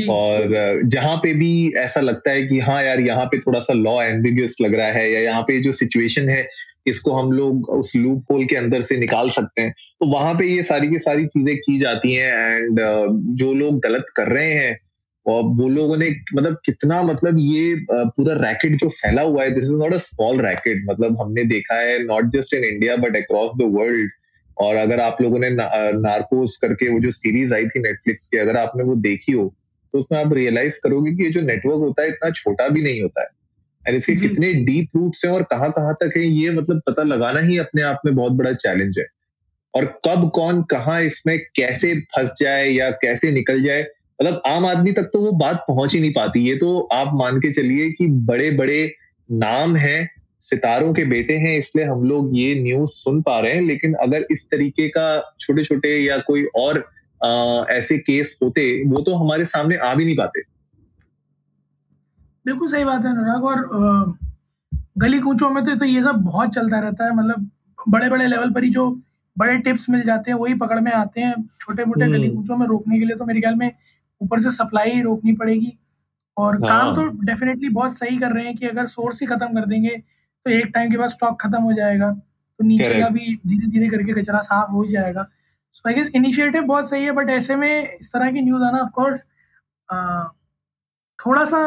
और 0.09 0.81
जहाँ 0.85 1.17
पे 1.17 1.35
भी 1.35 1.73
ऐसा 1.77 2.01
लगता 2.01 2.31
है 2.31 2.47
कि 2.47 2.59
हाँ 2.59 2.85
यार 2.85 3.01
यहाँ 3.01 3.27
पे 3.27 3.39
थोड़ा 3.39 3.61
सा 3.61 3.73
लॉ 3.73 4.03
एम्बिग्यूस 4.03 4.57
लग 4.61 4.75
रहा 4.75 4.89
है 4.89 5.13
या 5.13 5.21
यहाँ 5.21 5.43
पे 5.43 5.61
जो 5.61 5.73
सिचुएशन 5.73 6.29
है 6.29 6.49
इसको 6.87 7.13
हम 7.13 7.33
लोग 7.33 7.69
उस 7.71 7.93
लूप 7.97 8.33
होल 8.33 8.45
के 8.45 8.57
अंदर 8.57 8.83
से 8.83 8.97
निकाल 8.97 9.31
सकते 9.31 9.63
हैं। 9.63 9.73
तो 9.73 10.07
वहाँ 10.07 10.35
पे 10.35 10.47
ये 10.47 10.63
सारी 10.63 10.89
की 10.89 10.99
सारी 10.99 11.27
चीज़ें 11.27 11.57
की 11.57 11.79
जाती 11.79 12.13
हैं 12.13 12.33
एंड 12.33 12.81
जो 13.39 13.53
लोग 13.55 13.81
गलत 13.81 14.07
कर 14.17 14.29
रहे 14.29 14.53
हैं 14.55 14.79
और 15.27 15.43
वो 15.57 15.69
लोगों 15.69 15.97
ने 15.97 16.09
मतलब 16.35 16.59
कितना 16.65 17.03
मतलब 17.03 17.37
ये 17.41 17.75
पूरा 17.91 18.35
रैकेट 18.35 18.77
जो 18.77 18.89
फैला 18.89 19.23
हुआ 19.23 19.43
है 19.43 19.51
this 19.51 19.65
is 19.65 19.75
not 19.75 19.95
a 19.95 19.99
small 19.99 20.41
racket 20.41 20.85
मतलब 20.91 21.21
हमने 21.21 21.45
देखा 21.45 21.79
है 21.79 21.99
not 22.05 22.31
just 22.31 22.55
in 22.55 22.65
India 22.65 22.97
but 22.97 23.17
across 23.17 23.51
the 23.59 23.71
world 23.77 24.11
और 24.57 24.77
अगर 24.77 25.01
आप 25.01 25.23
लोगों 25.23 25.39
ने 25.39 25.51
ना, 25.51 25.71
नार्कोस 25.75 26.57
करके 26.57 26.89
वो 26.89 27.01
जो 27.01 27.11
सीरीज़ 27.11 27.55
आई 27.55 27.67
थी 27.67 27.81
नेटफ्लिक्स 27.81 28.27
की 28.27 28.39
अगर 28.39 28.57
आपने 28.57 28.85
वो 28.85 28.95
देखी 28.95 29.33
हो 29.33 29.55
तो 29.95 29.99
उसमें 29.99 30.19
आप 30.25 30.33
रियलाइज़ 30.33 30.81
करोगे 30.85 31.13
कि 31.13 31.25
ये 31.25 31.31
जो 31.31 31.41
नेटवर्क 31.41 31.79
होता 31.79 32.03
है 32.03 32.09
इतना 32.09 32.31
छोटा 32.31 32.69
भी 32.69 32.83
नहीं 32.83 33.03
होता 33.03 33.23
है। 33.23 33.29
और 33.89 33.95
इसके 33.95 34.15
कितने 34.17 34.53
डीप 34.65 34.97
रूट्स 34.97 35.25
हैं 35.25 35.33
और 35.33 35.43
कहाँ 35.43 35.71
कहाँ 35.71 35.95
तक 35.95 36.17
है 36.17 36.23
ये 36.23 36.51
मतलब 36.51 36.81
पता 36.87 37.03
लगाना 37.03 37.41
ही 37.41 37.59
अपने 37.59 37.83
आप 37.83 38.01
में 38.07 38.15
बहुत 38.15 38.33
बड़ा 38.33 38.53
चैलेंज 38.55 38.99
है। 38.99 39.07
और 39.75 39.85
कब 40.07 40.31
कौन 40.35 40.63
कहाँ 40.63 41.01
इसमें 41.03 41.39
कैसे 41.57 41.95
फंस 42.15 42.33
जाए 42.41 42.69
या 42.69 42.91
कैसे 43.03 43.31
निकल 43.31 43.63
जाए 43.63 43.83
मतलब 44.21 44.43
आम 44.47 44.67
आदमी 44.67 44.93
तक 44.93 45.11
तो 45.13 45.21
वो 45.21 45.33
बात 45.33 45.65
पहुँच 45.69 45.95
ही 45.95 46.01
नहीं 46.01 46.13
पाती। 46.13 46.41
ये 46.41 46.55
तो 46.57 46.79
आप 46.93 47.11
मान 47.15 47.39
के 47.39 47.53
चलिए 47.53 47.91
कि 47.91 48.07
बड़े 48.27 48.51
बड़े 48.51 48.81
नाम 49.29 49.77
हैं 49.77 50.09
सितारों 50.43 50.93
के 50.95 51.05
बेटे 51.05 51.37
हैं 51.37 51.57
इसलिए 51.59 51.85
हम 51.85 52.05
लोग 52.05 52.31
ये 52.39 52.55
न्यूज़ 52.55 52.91
सुन 52.91 53.21
पा 53.23 53.39
रहे 53.41 53.53
हैं। 53.53 53.63
लेकिन 53.63 53.95
अगर 53.95 54.27
इस 54.31 54.47
तरीके 54.51 54.89
का 54.89 55.37
छोटे 55.41 55.65
छोटे 55.65 55.97
या 55.99 56.19
कोई 56.27 56.45
और 56.57 56.85
आ, 57.21 57.65
ऐसे 57.71 57.99
केस 57.99 58.39
होते 58.43 58.63
वो 58.87 59.01
तो 59.01 59.15
हमारे 59.15 59.45
सामने 59.45 59.77
आ 59.77 59.95
भी 59.95 60.05
नहीं 60.05 60.17
पाते। 60.17 60.41
बिल्कुल 62.47 62.69
सही 62.69 62.85
बात 62.85 63.05
है 63.05 63.11
अनुराग। 63.11 63.45
और 63.45 63.59
अ, 63.65 64.79
गली 64.99 65.19
कूचों 65.21 65.51
में 65.51 65.65
तो, 65.65 65.75
तो 65.77 65.85
ये 65.85 66.03
सब 66.03 66.17
बहुत 66.25 66.55
चलता 66.55 66.79
रहता 66.81 67.05
है। 67.05 67.15
मतलब 67.17 67.51
बड़े 67.89 68.09
बड़े 68.11 68.27
लेवल 68.27 68.51
पर 68.53 68.65
ही 68.65 68.71
जो 68.71 68.91
बड़े 69.37 69.57
टिप्स 69.59 69.89
मिल 69.91 70.03
जाते 70.03 70.31
हैं 70.31 70.39
वही 70.39 70.55
पकड़ 70.55 70.79
में 70.81 70.93
आते 70.93 71.21
हैं। 71.21 71.35
छोटे 71.61 71.85
मोटे 71.85 72.07
गली 72.07 72.27
हम्म। 72.27 72.37
कूचों 72.37 72.57
में 72.57 72.67
रोकने 72.67 72.99
के 72.99 73.05
लिए 73.05 73.17
तो 73.17 73.25
मेरे 73.25 73.41
ख्याल 73.41 73.55
में 73.55 73.71
ऊपर 74.21 74.41
से 74.41 74.51
सप्लाई 74.51 75.01
रोकनी 75.03 75.33
पड़ेगी। 75.33 75.73
और 76.37 76.57
काम 76.59 76.95
तो 76.97 77.03
हाँ। 77.03 77.11
डेफिनेटली 77.25 77.69
बहुत 77.71 77.97
सही 77.97 78.17
कर 78.19 78.33
रहे 78.33 78.45
हैं 78.45 78.55
कि 78.57 78.67
अगर 78.67 78.87
सोर्स 78.87 79.21
ही 79.21 79.27
खत्म 79.27 79.47
कर 79.55 79.67
देंगे 79.67 79.97
तो 80.47 80.51
एक 80.51 80.67
टाइम 80.75 80.91
के 80.91 80.99
बाद 80.99 81.09
स्टॉक 81.11 81.41
खत्म 81.43 81.63
हो 81.63 81.73
जाएगा। 81.73 82.11
तो 82.13 82.65
नीचे 82.65 82.85
का 82.85 82.91
करेक्ट 82.91 83.13
भी 83.13 83.39
धीरे 83.47 83.67
धीरे 83.71 83.89
करके 83.89 84.13
कचरा 84.21 84.39
साफ़ 84.41 84.71
हो 84.71 84.83
ही 84.83 84.89
जाएगा। 84.89 85.27
सो 85.73 85.89
आई 85.89 85.95
गेस 85.95 86.11
इनिशिएटिव 86.15 86.63
बहुत 86.65 86.89
सही 86.91 87.05
है 87.05 87.13
बट 87.13 87.31
ऐसे 87.31 87.57
में 87.57 87.97
इस 88.01 88.13
तरह 88.13 88.31
की 88.33 88.43
न्यूज़ 88.43 88.63
आना 88.63 88.79
ऑफ़ 88.79 88.91
कोर्स 88.91 89.25
थोड़ा 91.27 91.45
सा 91.45 91.61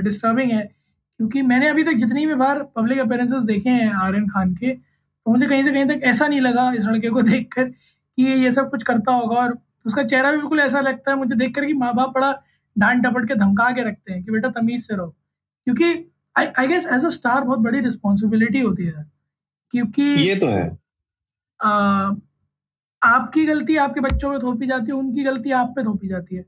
डिस्टर्बिंग 0.00 0.52
है 0.52 0.62
क्योंकि 0.62 1.42
मैंने 1.42 1.68
अभी 1.68 1.82
तक 1.84 1.92
जितनी 1.92 2.26
भी 2.26 2.34
बार 2.34 2.62
पब्लिक 2.76 2.98
अपेयरेंसेस 2.98 3.42
देखे 3.42 3.70
हैं 3.70 3.92
आर्यन 3.92 4.28
खान 4.28 4.54
के 4.54 4.74
तो 4.74 5.30
मुझे 5.30 5.46
कहीं 5.46 5.62
से 5.64 5.72
कहीं 5.72 5.86
तक 5.86 6.00
ऐसा 6.02 6.26
नहीं 6.26 6.40
लगा 6.40 6.72
इस 6.72 6.84
लड़के 6.84 7.10
को 7.10 7.22
देख 7.22 7.48
कर 7.54 7.64
कि 7.64 8.22
ये 8.22 8.36
ये 8.36 8.52
सब 8.52 8.70
कुछ 8.70 8.82
करता 8.82 9.12
होगा 9.12 9.36
और 9.36 9.58
उसका 9.86 10.02
चेहरा 10.02 10.30
भी 10.30 10.36
बिल्कुल 10.36 10.60
ऐसा 10.60 10.80
लगता 10.80 11.10
है 11.10 11.16
मुझे 11.16 11.34
देख 11.34 11.54
कर 11.54 11.66
कि 11.66 11.72
माँ 11.72 11.94
बाप 11.94 12.14
बड़ा 12.14 12.32
डांट 12.78 13.02
डपट 13.02 13.28
के 13.28 13.34
धमका 13.34 13.70
के 13.70 13.82
रखते 13.82 14.12
हैं 14.12 14.22
कि 14.24 14.32
बेटा 14.32 14.48
तमीज 14.50 14.86
से 14.86 14.96
रहो। 14.96 15.14
क्योंकि 15.66 15.92
I 16.38 16.46
I 16.58 16.66
guess 16.66 16.86
as 16.86 17.04
a 17.04 17.08
star 17.08 17.44
बहुत 17.44 17.58
बड़ी 17.58 17.80
रिस्पॉन्सिबिलिटी 17.80 18.60
होती 18.60 18.84
है 18.84 19.04
क्योंकि 19.70 20.02
ये 20.02 20.36
तो 20.36 20.46
है। 20.46 20.78
आ, 21.60 21.70
आपकी 23.02 23.44
गलती 23.46 23.76
आपके 23.76 24.00
बच्चों 24.00 24.32
पे 24.32 24.38
थोपी 24.38 24.66
जाती 24.66 24.86
है 24.86 24.98
उनकी 24.98 25.24
गलती 25.24 25.50
आप 25.50 25.72
पे 25.76 25.84
थोपी 25.84 26.08
जाती 26.08 26.36
है। 26.36 26.44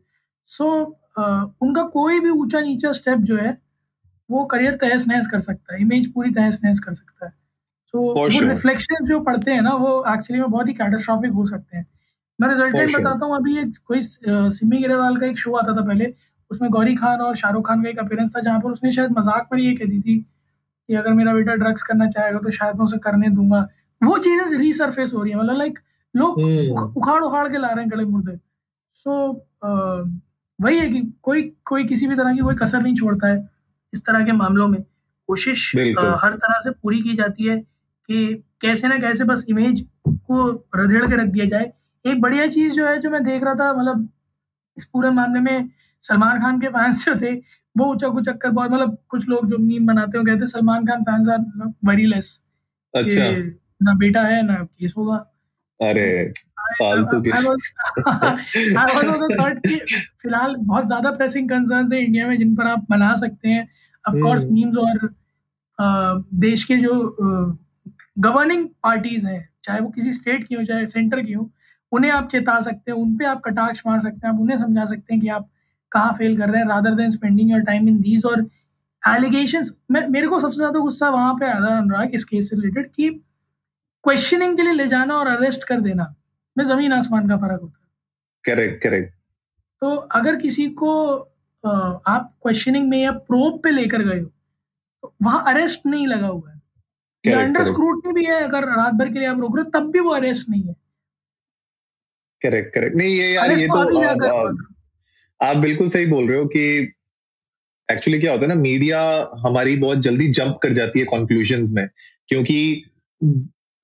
सो 0.46 0.64
so, 0.64 1.01
उनका 1.16 1.82
कोई 1.90 2.20
भी 2.20 2.30
ऊँचा 2.30 2.60
नीचा 2.60 2.92
स्टेप 2.92 3.18
जो 3.20 3.36
है 3.36 3.56
वो 4.30 4.44
करियर 4.46 4.76
तहस 4.76 5.06
नहस 5.08 5.26
कर 5.26 5.40
सकता 5.40 5.74
है 5.74 5.80
इमेज 5.80 6.12
पूरी 6.12 6.30
तहस 6.32 6.60
नहस 6.64 6.78
कर 6.80 6.94
सकता 6.94 7.26
है। 7.26 7.32
सो 7.94 8.28
so, 8.28 8.42
रिफ्लेक्शन 8.42 9.04
जो 9.04 9.20
पड़ते 9.20 9.50
हैं 9.50 9.62
ना 9.62 9.74
वो 9.76 9.92
एक्चुअली 10.08 10.40
में 10.40 10.50
बहुत 10.50 10.68
ही 10.68 10.72
कैटास्ट्रॉफिक 10.74 11.32
हो 11.32 11.46
सकते 11.46 11.76
हैं। 11.76 11.86
मैं 12.38 12.48
रिजल्टेंट 12.48 12.96
बताता 12.96 13.26
हूँ 13.26 13.36
अभी 13.36 13.58
एक 13.58 13.72
कोई 13.86 14.00
सिमी 14.02 14.78
गिरेवाल 14.78 15.16
का 15.16 15.26
एक 15.26 15.38
शो 15.38 15.52
आता 15.54 15.76
था 15.76 15.86
पहले 15.86 16.12
उसमें 16.50 16.70
गौरी 16.70 16.94
खान 16.96 17.20
और 17.20 17.36
शाहरुख 17.36 17.66
खान 17.68 17.82
का 17.82 17.88
एक 17.90 17.98
अपीयरेंस 17.98 18.34
था 18.36 18.40
जहाँ 18.40 18.60
पर 18.60 18.70
उसने 18.70 18.92
शायद 18.92 19.10
मज़ाक 19.18 19.48
पर 19.50 19.58
ये 19.58 19.74
कह 19.74 19.84
दी 19.84 20.00
थी 20.00 20.18
कि 20.18 20.94
अगर 20.94 21.12
मेरा 21.12 21.34
बेटा 21.34 21.54
ड्रग्स 21.56 21.82
करना 21.82 22.06
चाहेगा 22.08 22.38
तो 22.38 22.50
शायद 22.50 22.76
मैं 22.76 22.84
उसे 22.84 22.98
करने 22.98 23.28
दूँगा। 23.30 23.60
वो 24.00 24.18
चीज़ें 24.18 24.58
रीसरफेस 24.58 25.12
हो 25.14 25.22
रही 25.22 25.32
है 25.32 25.38
मतलब 25.38 25.56
लाइक 25.56 25.78
लोग 26.14 26.40
hmm. 26.40 26.96
उखाड़ 26.96 27.22
उखाड़ 27.24 27.48
के 27.48 27.58
ला 27.58 27.68
रहे 27.68 27.84
हैं 27.84 27.90
गले 27.90 28.04
मुर्दे। 28.04 28.36
सो 29.06 29.32
वही 30.58 30.78
है 30.78 30.88
कि 30.88 31.00
कोई 31.22 31.42
कोई 31.64 31.84
किसी 31.84 32.06
भी 32.06 32.16
तरह 32.16 32.34
की 32.34 32.42
कोई 32.42 32.54
कसर 32.54 32.82
नहीं 32.82 32.94
छोड़ता 32.94 33.28
है 33.28 33.48
इस 33.92 34.04
तरह 34.06 34.24
के 34.24 34.32
मामलों 34.32 34.68
में। 34.68 34.82
कोशिश 35.28 35.70
हर 35.76 36.34
तरह 36.34 36.58
से 36.60 36.70
पूरी 36.72 37.00
की 37.02 37.14
जाती 37.16 37.48
है 37.48 37.58
कि 37.58 38.34
कैसे 38.60 38.88
ना 38.88 38.96
कैसे 38.98 39.24
बस 39.24 39.44
इमेज 39.48 39.86
को 40.08 40.50
रधेड़ 40.76 41.04
के 41.06 41.16
रख 41.16 41.28
दिया 41.28 41.46
जाए। 41.46 41.72
एक 42.04 42.20
बढ़िया 42.20 42.46
चीज़ 42.48 42.74
जो 42.74 42.86
है 42.86 42.98
जो 43.00 43.10
मैं 43.10 43.22
देख 43.24 43.44
रहा 43.44 43.54
था 43.54 43.72
मतलब 43.72 44.08
इस 44.76 44.84
पूरे 44.84 45.10
मामले 45.10 45.40
में 45.40 45.68
सलमान 46.04 46.40
खान 46.40 46.60
के 46.60 46.68
फैंस 46.68 47.04
जो 47.06 47.14
थे 47.16 47.32
वो 47.76 47.84
उचक 47.92 48.14
उचक 48.16 48.38
कर 48.38 48.50
बहुत 48.50 48.70
मतलब 48.70 48.96
कुछ 49.08 49.28
लोग 49.28 49.50
जो 49.50 49.58
मीम 49.58 49.86
बनाते 49.86 50.18
हो 50.18 50.24
कहते 50.24 50.46
Salman 50.46 50.86
Khan 50.86 51.02
fans 51.02 51.28
are 51.28 51.68
very 51.84 52.06
less 52.06 52.30
अच्छा। 52.94 53.28
ना 53.82 53.94
बेटा 53.94 54.22
है 54.22 54.42
ना 54.46 54.54
केस 54.64 54.94
होगा। 54.96 55.16
अरे 55.80 56.32
फालतू 56.78 57.20
की 57.20 57.30
फ़िलहाल 60.22 60.56
बहुत 60.56 60.86
ज़्यादा 60.86 61.10
प्रेसिंग 61.10 61.48
कंसर्न 61.48 61.92
है 61.92 62.04
इंडिया 62.04 62.28
में 62.28 62.38
जिन 62.38 62.56
पर 62.56 62.66
आप 62.66 62.86
बना 62.90 63.14
सकते 63.16 63.48
हैं। 63.48 63.68
ऑफ़ 64.04 64.16
कोर्स 64.16 64.44
मीम्स 64.44 64.76
और 64.76 65.14
देश 66.34 66.64
के 66.64 66.76
जो 66.76 67.16
गवर्निंग 68.18 68.68
पार्टीज़ 68.82 69.26
हैं 69.26 69.48
चाहे 69.64 69.80
वो 69.80 69.88
किसी 69.88 70.12
स्टेट 70.12 70.48
की 70.48 70.54
हो 70.54 70.64
चाहे 70.64 70.86
सेंटर 70.86 71.22
की 71.22 71.32
हो 71.32 71.50
उन्हें 71.92 72.10
आप 72.10 72.28
चेता 72.28 72.60
सकते 72.60 72.92
हैं 72.92 72.98
उन 72.98 73.16
पे 73.16 73.24
आप 73.24 73.42
कटाक्ष 73.44 73.82
मार 73.86 74.00
सकते 74.00 74.26
हैं 74.26 74.34
आप 74.34 74.40
उन्हें 74.40 74.56
समझा 74.56 74.84
सकते 74.84 75.14
हैं 75.14 75.22
कि 75.22 75.28
आप 75.28 75.48
कहाँ 75.92 76.12
फेल 76.12 76.36
कर 76.36 76.48
रहे 76.48 76.62
हैं 76.62 76.68
rather 76.68 76.94
than 76.94 77.10
spending 77.10 77.50
your 77.50 77.60
time 77.60 77.88
in 77.88 78.00
these 78.00 78.24
और 78.24 78.48
एलिगेशन 79.06 79.64
मेरे 79.90 80.26
को 80.26 80.40
सबसे 80.40 80.56
ज़्यादा 80.56 80.80
गुस्सा 80.80 81.10
वहाँ 81.10 81.34
पे 81.34 81.46
आया 81.46 81.76
अनुराग 81.76 82.14
इस 82.14 82.24
केस 82.24 82.50
से 82.50 82.56
रिलेटेड 82.56 82.92
कि 82.92 83.22
क्वेश्चनिंग 84.04 84.56
के 84.56 84.62
लिए 84.62 84.72
ले 84.72 84.86
जाना 84.86 85.14
और 85.14 85.26
अरेस्ट 85.26 85.64
कर 85.64 85.80
देना। 85.80 86.14
में 86.56 86.64
ज़मीन 86.64 86.92
आसमान 86.92 87.28
का 87.28 87.36
फ़र्क 87.38 87.60
होता 87.60 87.78
है। 87.78 87.88
करेक्ट 88.44 88.82
करेक्ट 88.82 89.12
तो 89.82 89.94
अगर 90.16 90.36
किसी 90.36 90.66
को 90.78 90.92
आप 91.64 92.32
क्वेश्चनिंग 92.42 92.88
में 92.88 92.98
या 92.98 93.10
प्रोब 93.12 93.60
पे 93.62 93.70
लेकर 93.70 94.02
गए 94.02 94.18
हो 94.20 94.26
तो 95.02 95.14
वहाँ 95.22 95.44
अरेस्ट 95.46 95.86
नहीं 95.86 96.06
लगा 96.06 96.26
हुआ 96.26 96.50
है। 96.50 96.60
अंडर 97.24 97.64
स्क्रूटनी 97.64 98.12
भी 98.12 98.24
है 98.24 98.40
अगर 98.42 98.64
रात 98.68 98.94
भर 98.94 99.08
के 99.08 99.18
लिए 99.18 99.28
आप 99.28 99.40
रोक 99.40 99.56
रहे 99.56 99.64
हो 99.64 99.70
तब 99.70 99.90
भी 99.92 100.00
वो 100.00 100.10
अरेस्ट 100.10 100.48
नहीं 100.50 100.62
है। 100.62 100.74
करेक्ट 102.42 102.74
करेक्ट 102.74 102.96
नहीं 102.96 103.08
ये 103.08 103.32
यार 103.32 103.52
ये 103.52 103.66
तो 103.66 104.56
आप 105.40 105.56
बिल्कुल 105.56 105.88
सही 105.88 106.06
बोल 106.06 106.28
रहे 106.28 106.38
हो 106.38 106.46
कि 106.46 106.62
एक्चुअली 107.88 108.18
क्या 108.20 108.32
होता 108.32 108.42
है 108.42 108.48
ना 108.48 108.54
मीडिया 108.54 109.00
हमारी 109.38 109.76
बहुत 109.76 109.98
जल्दी 109.98 110.28
जंप 110.32 110.58
कर 110.62 110.72
जाती 110.72 110.98
है 110.98 111.04
कंक्लूजन्स 111.06 111.72
में 111.74 111.88
क्योंकि 112.28 112.58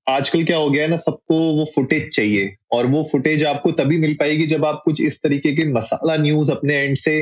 आजकल 0.09 0.45
क्या 0.45 0.57
हो 0.57 0.71
गया 0.71 0.83
है 0.83 0.88
ना, 0.91 0.97
सबको 0.97 1.37
वो 1.55 1.65
फुटेज 1.75 2.11
चाहिए। 2.15 2.55
और 2.73 2.87
वो 2.87 3.03
फुटेज 3.12 3.45
आपको 3.47 3.71
तभी 3.73 3.99
मिल 3.99 4.15
पाएगी 4.21 4.47
जब 4.47 4.65
आप 4.65 4.81
कुछ 4.85 5.00
इस 5.03 5.21
तरीके 5.23 5.55
के 5.57 5.73
मसाला 5.73 6.17
न्यूज़ 6.19 6.53
अपने 6.53 6.77
एंड 6.77 6.97
से 6.99 7.21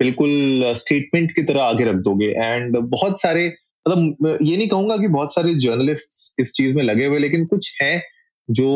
बिल्कुल 0.00 0.72
स्टेटमेंट 0.76 1.32
की 1.32 1.42
तरह 1.42 1.62
आगे 1.62 1.84
रख 1.84 1.96
दोगे। 2.04 2.26
एंड 2.38 2.76
बहुत 2.78 3.20
सारे 3.20 3.46
मतलब 3.86 4.38
ये 4.42 4.56
नहीं 4.56 4.68
कहूँगा 4.68 4.96
कि 4.96 5.08
बहुत 5.08 5.34
सारे 5.34 5.54
जर्नलिस्ट 5.60 6.40
इस 6.40 6.52
चीज़ 6.52 6.74
में 6.76 6.82
लगे 6.84 7.06
हुए 7.06 7.18
लेकिन 7.18 7.44
कुछ 7.46 7.72
है 7.82 8.02
जो 8.48 8.68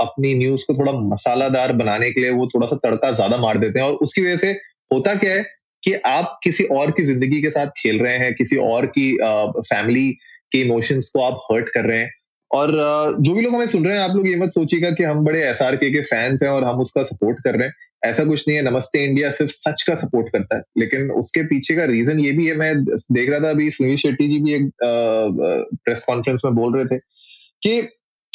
अपनी 0.00 0.34
न्यूज़ 0.34 0.64
को 0.66 0.74
थोड़ा 0.74 0.92
मसालादार 0.92 1.72
बनाने 1.74 2.10
के 2.12 2.20
लिए 2.20 2.30
वो 2.30 2.46
थोड़ा 2.54 2.66
सा 2.66 2.76
तड़का 2.84 3.10
ज़्यादा 3.12 3.36
मार 3.38 3.58
देते 3.58 3.78
हैं। 3.78 3.86
और 3.86 3.94
उसकी 4.02 4.22
वजह 4.22 4.36
से 4.36 4.50
होता 4.90 5.14
क्या 5.14 5.32
है 5.32 5.44
कि 5.82 5.92
आप 6.06 6.38
किसी 6.44 6.64
और 6.72 6.90
की 6.90 7.02
ज़िंदगी 7.04 7.40
के 7.42 7.50
साथ 7.50 7.66
खेल 7.78 7.98
रहे 7.98 8.16
हैं, 8.16 8.32
किसी 8.34 8.56
और 8.56 8.86
की 8.88 9.12
फैमिली 9.60 10.10
के 10.52 10.58
इमोशंस 10.60 11.10
को 11.14 11.22
आप 11.22 11.40
हर्ट 11.52 11.68
कर 11.68 11.84
रहे 11.84 11.98
हैं। 11.98 12.10
और 12.50 12.70
जो 13.20 13.34
भी 13.34 13.42
लोग 13.42 13.54
हमें 13.54 13.66
सुन 13.66 13.84
रहे 13.86 13.98
हैं 13.98 14.04
आप 14.04 14.16
लोग 14.16 14.28
ये 14.28 14.36
मत 14.36 14.50
सोचिएगा 14.50 14.90
कि 14.90 15.04
हम 15.04 15.24
बड़े 15.24 15.42
एस 15.42 15.58
के, 15.62 16.00
फैंस 16.02 16.42
हैं 16.42 16.50
और 16.50 16.64
हम 16.64 16.80
उसका 16.80 17.02
सपोर्ट 17.02 17.40
कर 17.44 17.56
रहे 17.56 17.66
हैं। 17.68 17.74
ऐसा 18.04 18.24
कुछ 18.24 18.44
नहीं 18.48 18.56
है 18.58 18.62
नमस्ते 18.64 19.04
इंडिया 19.04 19.30
सिर्फ़ 19.30 19.52
सच 19.52 19.82
का 19.82 19.94
सपोर्ट 19.94 20.28
करता 20.28 20.56
है। 20.56 20.62
लेकिन 20.78 21.10
उसके 21.12 21.42
पीछे 21.46 21.74
का 21.76 21.84
रीजन 21.84 22.20
ये 22.20 22.30
भी 22.32 22.46
है 22.46 22.54
मैं 22.56 22.72
देख 22.84 23.30
रहा 23.30 23.40
था 23.40 23.50
अभी 23.50 23.70
सुनील 23.70 23.96
शेट्टी 23.96 24.28
जी 24.28 24.38
भी 24.38 24.54
एक 24.54 24.70
प्रेस 24.82 26.04
कॉन्फ्रेंस 26.04 26.42
में 26.44 26.54
बोल 26.54 26.76
रहे 26.76 26.84
थे 26.86 26.98
कि 27.62 27.82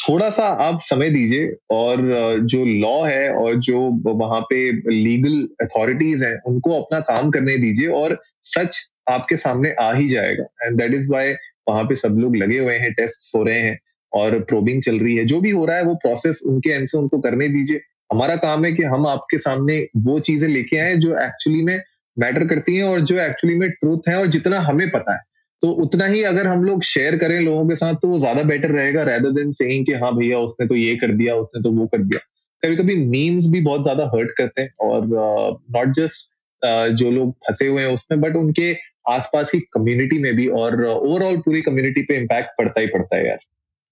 थोड़ा 0.00 0.28
सा 0.30 0.46
आप 0.62 0.78
समय 0.82 1.10
दीजिए 1.10 1.54
और 1.70 2.00
जो 2.42 2.64
लॉ 2.64 3.02
है 3.04 3.30
और 3.34 3.54
जो 3.60 3.78
वहाँ 4.14 4.40
पे 4.40 4.70
लीगल 4.92 5.66
अथॉरिटीज 5.66 6.22
हैं 6.22 6.36
उनको 6.46 6.80
अपना 6.82 7.00
काम 7.00 7.30
करने 7.30 7.56
दीजिए 7.58 7.88
और 8.00 8.18
सच 8.44 8.78
आपके 9.10 9.36
सामने 9.36 9.72
आ 9.80 9.92
ही 9.94 10.08
जाएगा। 10.08 10.44
एंड 10.62 10.78
दैट 10.78 10.94
इज़ 10.94 11.10
वाई 11.12 11.32
वहाँ 11.68 11.84
पे 11.84 11.96
सब 11.96 12.16
लोग 12.18 12.36
लगे 12.36 12.58
हुए 12.58 12.74
हैं 12.74 12.92
टेस्ट 12.92 13.34
हो 13.36 13.42
रहे 13.42 13.60
हैं। 13.60 13.78
और 14.16 14.38
प्रोबिंग 14.40 14.82
चल 14.82 14.98
रही 14.98 15.16
है। 15.16 15.24
जो 15.24 15.40
भी 15.40 15.50
हो 15.50 15.64
रहा 15.64 15.76
है 15.76 15.84
वो 15.84 15.94
प्रोसेस 15.94 16.42
उनके 16.46 16.70
एंड 16.70 16.86
से 16.88 16.98
उनको 16.98 17.18
करने 17.18 17.48
दीजिए। 17.48 17.80
हमारा 18.12 18.36
काम 18.36 18.64
है 18.64 18.72
कि 18.72 18.82
हम 18.84 19.06
आपके 19.06 19.38
सामने 19.38 19.78
वो 19.96 20.18
चीज़ें 20.20 20.48
लेके 20.48 20.78
आए 20.78 20.94
जो 20.96 21.14
एक्चुअली 21.24 21.62
में 21.62 21.80
मैटर 22.16 22.46
करती 22.46 22.76
हैं 22.76 22.84
और 22.84 23.00
जो 23.00 23.18
एक्चुअली 23.20 23.56
में 23.56 23.70
ट्रूथ 23.70 24.08
है 24.08 24.18
और 24.18 24.26
जितना 24.26 24.60
हमें 24.60 24.88
पता 24.90 25.14
है। 25.14 25.20
तो 25.62 25.70
उतना 25.82 26.06
ही 26.06 26.22
अगर 26.22 26.46
हम 26.46 26.64
लोग 26.64 26.82
शेयर 26.82 27.16
करें 27.16 27.38
लोगों 27.40 27.66
के 27.68 27.74
साथ 27.74 27.94
तो 27.94 28.08
वो 28.08 28.18
ज़्यादा 28.18 28.42
बेटर 28.42 28.70
रहेगा 28.70 29.02
रेदर 29.02 29.30
देन 29.32 29.50
सेइंग 29.50 29.86
कि 29.86 29.92
हाँ 29.92 30.14
भैया 30.16 30.38
उसने 30.38 30.66
तो 30.66 30.74
ये 30.74 30.96
कर 30.96 31.12
दिया 31.12 31.34
उसने 31.34 31.62
तो 31.62 31.70
वो 31.70 31.86
कर 31.86 31.98
दिया। 31.98 32.20
कभी 32.62 32.76
कभी 32.76 32.96
मीम्स 33.06 33.46
भी 33.46 33.60
बहुत 33.60 33.82
ज़्यादा 33.82 34.04
हर्ट 34.04 34.30
करते 34.30 34.62
हैं 34.62 34.70
और 34.80 35.06
नॉट 35.06 35.86
uh, 35.86 35.92
जस्ट 35.92 36.28
uh, 36.62 36.88
जो 36.88 37.10
लोग 37.10 37.32
फंसे 37.48 37.68
हुए 37.68 37.82
हैं 37.82 37.94
उसमें 37.94 38.20
बट 38.20 38.36
उनके 38.36 38.72
आसपास 39.08 39.50
की 39.50 39.60
कम्युनिटी 39.72 40.18
में 40.18 40.34
भी 40.36 40.46
और 40.60 40.84
ओवरऑल 40.84 41.34
uh, 41.34 41.40
पूरी 41.40 41.62
कम्युनिटी 41.62 42.02
पे 42.02 42.16
इम्पैक्ट 42.16 42.50
पड़ता 42.58 42.80
ही 42.80 42.86
पड़ता 42.86 43.16
है 43.16 43.26
यार। 43.26 43.38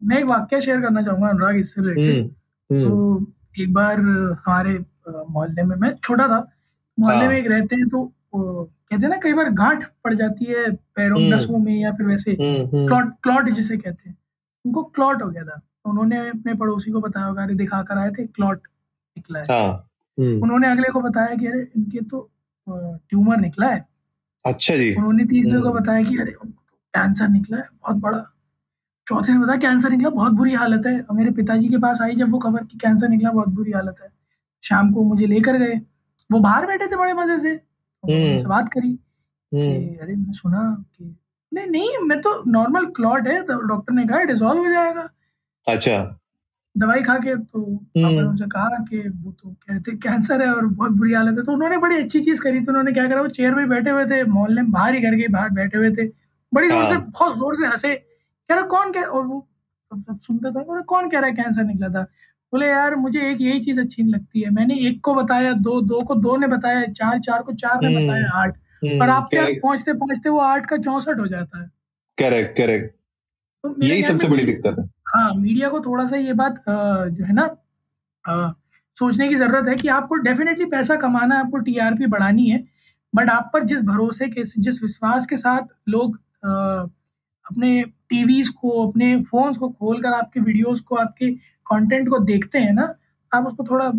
मैं 0.05 0.19
एक 0.19 0.25
वाक्य 0.25 0.61
शेयर 0.61 0.81
करना 0.81 1.03
चाहूँगा 1.03 1.29
अनुराग 1.29 1.57
इससे 1.57 1.83
रिलेटेड 1.83 2.25
हम्म, 2.25 2.81
हम्म। 2.81 2.89
तो 2.89 3.63
एक 3.63 3.73
बार 3.75 4.01
हमारे 4.01 4.79
मोहल्ले 5.09 5.63
में 5.63 5.77
मैं 5.77 5.95
छोटा 5.97 6.27
था 6.29 6.39
मोहल्ले 6.99 7.25
हाँ। 7.25 7.33
में 7.33 7.39
एक 7.39 7.47
रहते 7.51 7.77
हैं 7.77 7.89
तो 7.89 8.05
कहते 8.35 9.03
हैं 9.03 9.09
ना 9.09 9.17
कई 9.17 9.33
बार 9.33 9.51
गांठ 9.51 9.85
पड़ 10.05 10.15
जाती 10.15 10.45
है 10.45 10.71
पैरों 10.97 11.23
हम्म। 11.23 11.35
नसों 11.35 11.59
में 11.59 11.75
या 11.75 11.93
फिर 11.93 12.07
वैसे 12.07 12.37
क्लॉट 12.41 13.13
क्लॉट। 13.23 13.51
जिसे 13.51 13.77
कहते 13.77 14.09
हैं। 14.09 14.17
उनको 14.67 14.83
क्लॉट 14.85 15.23
हो 15.23 15.29
गया 15.31 15.43
था। 15.45 15.57
तो 15.57 15.91
उन्होंने 15.91 16.29
अपने 16.29 16.55
पड़ोसी 16.55 16.91
को 16.91 17.01
बताया 17.01 17.27
होगा 17.27 17.43
अरे 17.43 17.55
दिखा 17.55 17.83
कर 17.83 17.99
आए 17.99 18.11
थे 18.11 18.27
क्लॉट 18.27 18.59
निकला 19.17 19.39
है। 19.39 19.45
हाँ, 19.45 19.73
उन्होंने 20.19 20.71
अगले 20.71 20.89
को 20.89 21.01
बताया 21.01 21.35
कि 21.37 21.47
अरे 21.47 21.67
इनके 21.77 22.01
तो 22.01 22.31
ट्यूमर 22.69 23.37
निकला 23.37 23.67
है। 23.67 23.87
अच्छा 24.47 24.77
जी। 24.77 24.95
उन्होंने 24.95 25.25
तीसरे 25.25 25.61
को 25.61 25.73
बताया 25.73 26.03
कि 26.03 26.17
अरे 26.19 26.35
कैंसर 26.95 27.29
निकला 27.29 27.57
है 27.57 27.65
बहुत 27.83 27.97
बड़ा। 27.97 28.34
चौथे 29.07 29.33
ने 29.33 29.39
बताया 29.39 29.59
कैंसर 29.61 29.91
निकला 29.91 30.11
बहुत 30.11 30.33
बुरी 30.33 30.53
हालत 30.55 30.87
है। 30.87 30.95
मेरे 31.13 31.31
पिताजी 31.33 31.69
के 31.69 31.79
पास 31.79 32.01
आई 32.03 32.15
जब 32.17 32.31
वो 32.33 32.39
खबर 32.39 32.65
की 32.65 32.79
कैंसर 32.79 33.09
निकला 33.09 33.31
बहुत 33.33 33.49
बुरी 33.51 33.73
हालत 33.73 33.97
है। 34.03 34.09
शाम 34.63 34.93
को 34.93 35.03
मुझे 35.05 35.27
लेकर 35.27 35.57
गए। 35.59 35.75
वो 36.31 36.39
बाहर 36.41 36.67
बैठे 36.67 36.87
थे 36.87 36.97
बड़े 36.97 37.13
मज़े 37.15 37.39
से। 37.39 37.53
उनसे 38.05 38.47
बात 38.47 38.69
करी 38.73 38.93
अरे 39.53 40.15
मैं 40.17 40.33
सुना 40.33 40.63
कि 40.97 41.05
नहीं 41.53 41.67
नहीं 41.69 41.99
मैं 42.05 42.21
तो 42.21 42.31
नॉर्मल 42.49 42.87
क्लॉट 42.93 43.27
है 43.29 43.41
तो 43.43 43.61
डॉक्टर 43.63 43.95
ने 43.95 44.07
कहा 44.07 44.23
डिजॉल्व 44.25 44.61
हो 44.61 44.71
जाएगा। 44.73 45.09
अच्छा। 45.67 46.21
दवाई 46.77 47.03
खा 47.03 47.17
के 47.19 47.35
तो 47.37 47.61
उनसे 47.61 48.47
कहा 48.47 48.79
कि 48.85 48.99
वो 49.09 49.33
तो 49.33 49.51
कहते 49.51 49.93
कैंसर 49.99 50.43
है 50.43 50.49
और 50.55 50.67
बहुत 50.67 50.93
बुरी 50.93 51.13
हालत 51.15 51.39
है। 51.39 51.45
तो 51.45 51.53
उन्होंने 51.53 51.77
बड़ी 51.79 51.97
अच्छी 51.97 52.21
चीज़ 52.21 52.41
करी 52.43 52.61
थी। 52.61 52.67
उन्होंने 52.67 52.93
क्या 52.93 53.07
करा 53.09 53.21
वो 53.23 53.29
चेयर 53.31 53.55
में 53.55 53.69
बैठे 53.69 53.91
हुए 53.91 54.05
थे 54.07 54.23
मोहल्ले 54.31 54.63
में 54.63 54.71
बाहर 54.71 54.95
ही 54.95 55.01
घर 55.01 55.17
के 55.17 55.29
बाहर 55.29 55.51
बैठे 55.53 55.79
हुए 55.79 55.91
थे। 55.91 56.07
बड़ी 56.53 56.69
ज़ोर 56.69 56.85
से 56.85 56.97
बहुत 56.97 57.37
ज़ोर 57.37 57.57
से 57.57 57.67
हंसे। 57.67 57.95
कह 58.49 58.55
रहा 58.55 58.65
कौन 58.67 58.93
कह 58.93 59.01
और 59.01 59.27
वो 59.27 59.47
सब 59.93 60.19
सुनते 60.21 60.51
थे 60.51 60.83
कौन 60.83 61.09
कह 61.11 61.19
रहा 61.21 61.31
है 61.31 61.35
कैंसर 61.37 61.65
निकला 61.65 61.89
था? 61.89 62.03
बोले 62.53 62.67
यार 62.69 62.95
मुझे 62.97 63.21
एक 63.31 63.41
यही 63.41 63.61
चीज़ 63.61 63.81
अच्छी 63.81 64.03
लगती 64.03 64.41
है। 64.41 64.51
मैंने 64.51 64.75
एक 64.89 65.01
को 65.05 65.15
बताया 65.15 65.53
दो 65.53 65.81
दो 65.81 66.01
को 66.03 66.15
दो 66.15 66.37
ने 66.37 66.47
बताया 66.47 66.85
चार 66.93 67.19
चार 67.19 67.43
को 67.43 67.53
चार 67.53 67.81
ने 67.83 67.89
हम्म, 67.89 68.05
बताया 68.05 68.31
आठ। 68.35 68.57
हम्म, 68.83 68.99
पर 69.01 69.11
आप 69.11 69.27
क्या 69.31 69.45
पहुँचते 69.63 69.93
पहुँचते 69.93 70.29
वो 70.29 70.39
आठ 70.39 70.67
का 70.67 70.77
चौसठ 70.77 71.19
हो 71.19 71.27
जाता 71.27 71.63
है। 71.63 71.71
Correct 72.19 72.57
correct. 72.57 72.95
तो 73.65 73.75
यही 73.83 74.03
सबसे 74.03 74.29
बड़ी 74.29 74.45
दिक्कत 74.45 74.79
है। 74.79 74.85
हाँ 75.09 75.33
मीडिया 75.35 75.69
को 75.69 75.81
थोड़ा 75.81 76.07
सा 76.07 76.17
ये 76.17 76.33
बात 76.33 76.65
जो 76.69 77.25
है 77.25 77.33
ना 77.33 77.49
सोचने 78.97 79.29
की 79.29 79.35
ज़रूरत 79.35 79.69
है 79.69 79.75
कि 79.77 79.89
आपको 79.89 80.15
डेफिनेटली 80.15 80.65
पैसा 80.65 80.97
कमाना 80.97 81.35
है 81.35 81.41
आपको 81.41 81.59
टीआरपी 81.59 82.07
बढ़ानी 82.07 82.49
है। 82.51 82.65
बट 83.15 83.31
आप 83.31 83.51
पर 83.53 83.65
जिस 83.65 83.81
भरोसे 83.81 84.29
के 84.29 84.43
जिस 84.59 84.83
विश्वास 84.83 85.27
के 85.27 85.37
साथ 85.37 85.63
लोग 85.89 86.17
आ, 86.45 86.51
अपने 87.45 87.85
टीवीज 88.11 88.49
को 88.51 88.87
अपने 88.87 89.17
फोन्स 89.23 89.57
को 89.57 89.69
खोलकर 89.71 90.13
आपके 90.13 90.41
वीडियोस 90.41 90.81
को 90.81 90.97
आपके 90.97 91.31
कंटेंट 91.67 92.09
को 92.09 92.19
देखते 92.25 92.59
हैं 92.59 92.73
ना 92.73 92.95
आप 93.33 93.47
उसको 93.47 93.65
थोड़ा 93.65 93.93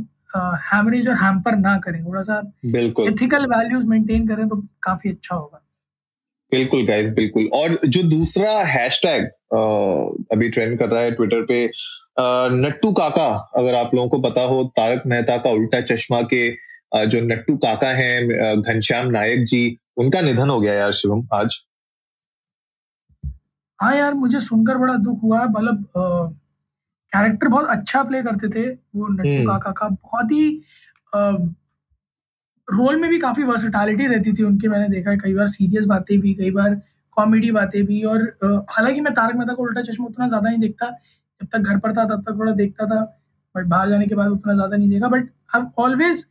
हैमरेज 0.65 1.07
और 1.07 1.15
हैम्पर 1.15 1.55
ना 1.57 1.77
करें। 1.79 2.03
थोड़ा 2.05 2.21
सा 2.21 2.41
बिल्कुल। 2.65 3.07
एथिकल 3.07 3.45
वैल्यूज़ 3.47 3.85
मेंटेन 3.88 4.27
करें 4.27 4.47
तो 4.50 4.55
काफ़ी 4.83 5.09
अच्छा 5.09 5.35
होगा। 5.35 5.62
बिल्कुल 6.51 6.85
गाइस 6.88 7.13
बिल्कुल। 7.13 7.50
और 7.53 7.77
जो 7.85 8.01
दूसरा 8.03 8.51
हैशटैग 8.65 9.24
अभी 10.31 10.50
ट्रेंड 10.50 10.77
कर 10.79 10.89
रहा 10.89 11.01
है 11.01 11.12
ट्विटर 11.12 11.45
पे 11.45 11.65
नट्टू 12.57 12.91
काका 12.93 13.27
अगर 13.57 13.75
आप 13.75 13.95
लोगों 13.95 14.09
को 14.09 14.19
पता 14.21 14.41
हो 14.43 14.63
तारक 14.77 15.03
मेहता 15.07 15.38
का 15.38 15.50
उल्टा 15.51 15.81
चश्मा 15.83 16.21
के 16.33 16.50
जो 17.07 17.21
नट्टू 17.24 17.55
काका 17.57 17.88
हैं 17.93 18.62
घनश्याम 18.62 19.09
नायक 19.12 19.45
जी 19.45 19.63
उनका 19.97 20.21
निधन 20.21 20.50
हो 20.50 20.59
गया 20.59 20.74
यार 20.74 20.93
शिवम 20.93 21.27
आज। 21.33 21.55
हाँ 23.79 23.96
यार 23.96 24.13
मुझे 24.13 24.39
सुनकर 24.41 24.77
बड़ा 24.77 24.96
दुख 25.00 25.24
हुआ। 25.24 25.44
मतलब 25.46 25.86
कैरेक्टर 27.13 27.48
बहुत 27.48 27.67
अच्छा 27.70 28.03
प्ले 28.03 28.22
करते 28.24 28.48
थे 28.50 28.70
वो 28.70 29.08
नट्टू 29.08 29.29
हम्म। 29.29 29.46
काका 29.48 29.72
का। 29.72 29.88
बहुत 29.89 30.32
ही 30.32 30.50
रोल 32.67 32.96
में 33.01 33.10
भी 33.10 33.17
काफ़ी 33.20 33.44
वर्सिटैलिटी 33.44 34.08
रहती 34.08 34.34
थी 34.34 34.44
उनकी 34.44 34.67
मैंने 34.67 34.88
देखा 34.89 35.12
है। 35.12 35.17
कई 35.17 35.34
बार 35.34 35.48
सीरियस 35.48 35.86
बातें 35.86 36.20
भी 36.20 36.34
कई 36.34 36.51
बार 36.51 36.75
कॉमेडी 37.17 37.51
बातें 37.51 37.84
भी 37.86 38.01
और 38.03 38.22
हालाँकि 38.70 39.01
मैं 39.01 39.13
तारक 39.13 39.36
मेहता 39.36 39.53
को 39.53 39.63
उल्टा 39.63 39.82
चश्मा 39.82 40.05
उतना 40.05 40.27
ज़्यादा 40.27 40.50
नहीं 40.50 40.60
देखता 40.60 40.89
जब 41.41 41.48
तक 41.53 41.60
घर 41.60 41.77
पर 41.79 41.94
था 41.98 42.05
तब 42.05 42.22
तक 42.22 42.38
थोड़ा 42.39 42.51
देखता 42.53 42.86
था 42.86 43.01
बट 43.55 43.65
बाहर 43.65 43.89
जाने 43.89 44.08
के 44.08 44.15
बाद 44.15 44.32
उतना 44.32 44.53
ज़्यादा 44.53 44.77
नहीं 44.77 44.89
देखा। 44.89 45.08
बट 45.08 45.29
आई 45.55 45.62
ऑलवेज 45.77 46.25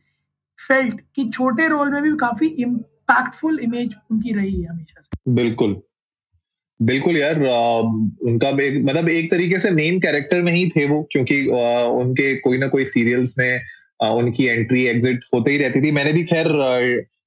फेल्ट 0.59 1.01
कि 1.15 1.29
छोटे 1.29 1.67
रोल 1.67 1.91
में 1.91 2.01
भी 2.03 2.15
काफ़ी 2.17 2.47
इम्पैक्टफुल 2.47 3.59
इमेज 3.59 3.95
उनकी 4.11 4.33
रही 4.33 4.61
है 4.61 4.69
हमेशा 4.69 5.01
से। 5.01 5.33
बिल्कुल। 5.33 5.81
बिल्कुल 6.79 7.17
यार 7.17 7.39
उनका 7.39 8.51
मतलब 8.51 9.09
एक 9.09 9.29
तरीके 9.31 9.59
से 9.59 9.69
मेन 9.71 9.99
कैरेक्टर 9.99 10.41
में 10.41 10.51
ही 10.51 10.67
थे 10.69 10.85
वो 10.85 11.01
क्योंकि 11.11 11.41
उनके 11.45 12.35
कोई 12.37 12.57
ना 12.57 12.67
कोई 12.67 12.85
सीरियल्स 12.85 13.35
में 13.39 13.59
उनकी 13.99 14.45
एंट्री 14.47 14.85
एग्जिट 14.87 15.23
होते 15.33 15.51
ही 15.51 15.57
रहती 15.57 15.81
थी। 15.81 15.91
मैंने 15.91 16.13
भी 16.13 16.23
खैर 16.25 16.47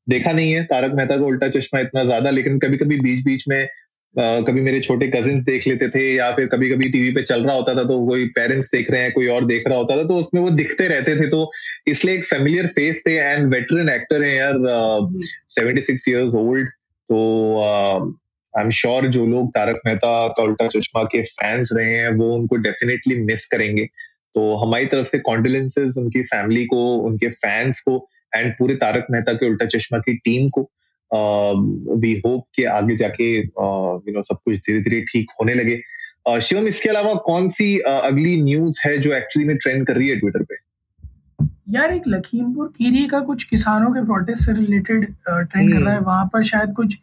देखा 0.07 0.33
नहीं 0.33 0.52
है 0.52 0.62
तारक 0.64 0.93
मेहता 0.95 1.17
का 1.17 1.25
उल्टा 1.26 1.49
चश्मा 1.50 1.81
इतना 1.81 2.05
ज़्यादा 2.05 2.31
लेकिन 2.31 2.59
कभी 2.59 2.76
कभी 2.76 3.00
बीच 3.00 3.25
बीच 3.25 3.45
में 3.49 3.67
कभी 4.14 4.61
मेरे 4.61 4.81
छोटे 4.81 5.07
कजिन 5.09 5.43
देख 5.45 5.67
लेते 5.69 5.88
थे 5.88 6.05
या 6.14 6.31
फिर 6.33 6.47
कभी 6.47 6.69
कभी 6.71 6.88
टीवी 6.90 7.11
पे 7.14 7.23
चल 7.23 7.45
रहा 7.45 7.55
होता 7.55 7.75
था 7.75 7.83
तो 7.85 7.99
कोई 8.07 8.25
पेरेंट्स 8.37 8.71
देख 8.73 8.90
रहे 8.90 9.02
हैं 9.02 9.12
कोई 9.12 9.26
और 9.28 9.45
देख 9.47 9.67
रहा 9.69 9.78
होता 9.78 9.97
था 9.97 10.05
तो 10.09 10.17
उसमें 10.17 10.40
वो 10.43 10.50
दिखते 10.52 10.88
रहते 10.88 11.17
थे। 11.17 11.28
तो 11.31 11.50
इसलिए 11.88 12.14
एक 12.14 12.25
फेमिलियर 12.25 12.67
फेस 12.76 13.02
थे 13.07 13.17
एंड 13.17 13.52
वेटरन 13.55 13.88
एक्टर 13.88 14.23
है 14.23 14.35
यार 14.37 14.59
सेवेंटी 15.50 15.81
सिक्स 15.83 16.09
ईयर्स 16.09 16.35
ओल्ड 16.37 16.69
तो 17.07 17.19
आई 18.55 18.64
एम 18.64 18.71
श्योर 18.71 19.07
जो 19.09 19.26
लोग 19.26 19.50
तारक 19.50 19.81
मेहता 19.87 20.28
का 20.28 20.43
उल्टा 20.43 20.67
चश्मा 20.67 21.02
के 21.05 21.23
फैंस 21.23 21.69
रहे 21.73 21.90
हैं 21.93 22.09
वो 22.09 22.35
उनको 22.35 22.57
डेफिनेटली 22.57 23.21
मिस 23.23 23.47
करेंगे। 23.47 23.85
तो 24.35 24.55
हमारी 24.57 24.87
तरफ़ 24.87 25.07
से 25.07 25.19
कॉन्डोलेंसेज 25.19 25.99
उनकी 25.99 26.23
फैमिली 26.23 26.64
को 26.64 26.97
उनके 26.99 27.28
फैंस 27.28 27.81
को 27.81 28.09
एंड 28.37 28.52
पूरे 28.52 28.75
तारक 28.75 29.07
मेहता 29.11 29.33
के 29.33 29.49
उल्टा 29.50 29.67
चश्मा 29.67 29.99
की 29.99 30.14
टीम 30.17 30.49
को। 30.49 30.71
वी 31.11 32.14
uh, 32.14 32.21
होप 32.26 32.45
कि 32.55 32.64
आगे 32.64 32.97
जाके 32.97 33.28
यू 33.38 34.12
नो 34.12 34.23
सब 34.23 34.38
कुछ 34.45 34.59
धीरे 34.59 34.81
धीरे 34.81 35.00
ठीक 35.00 35.31
होने 35.40 35.55
लगे। 35.55 35.81
Uh, 36.31 36.38
शिवम 36.38 36.67
इसके 36.67 36.88
अलावा 36.88 37.14
कौन 37.14 37.49
सी 37.49 37.69
uh, 37.78 38.00
अगली 38.00 38.40
न्यूज़ 38.43 38.81
है 38.87 38.99
जो 38.99 39.12
एक्चुअली 39.14 39.49
में 39.49 39.57
ट्रेंड 39.57 39.87
कर 39.87 39.97
रही 39.97 40.09
है 40.09 40.17
ट्विटर 40.17 40.43
पे? 40.43 40.57
यार 41.71 41.93
एक 41.93 42.02
लखीमपुर 42.09 42.69
खीरी 42.69 43.07
का 43.07 43.21
कुछ 43.21 43.45
किसानों 43.45 43.90
के 43.90 44.05
प्रोटेस्ट 44.05 44.45
से 44.45 44.52
रिलेटेड 44.52 45.05
ट्रेंड 45.28 45.73
कर 45.73 45.81
रहा 45.81 45.90
है। 45.90 45.97
हम्म। 45.97 46.07
वहाँ 46.07 46.25
पर 46.33 46.43
शायद 46.43 46.73
कुछ 46.73 46.97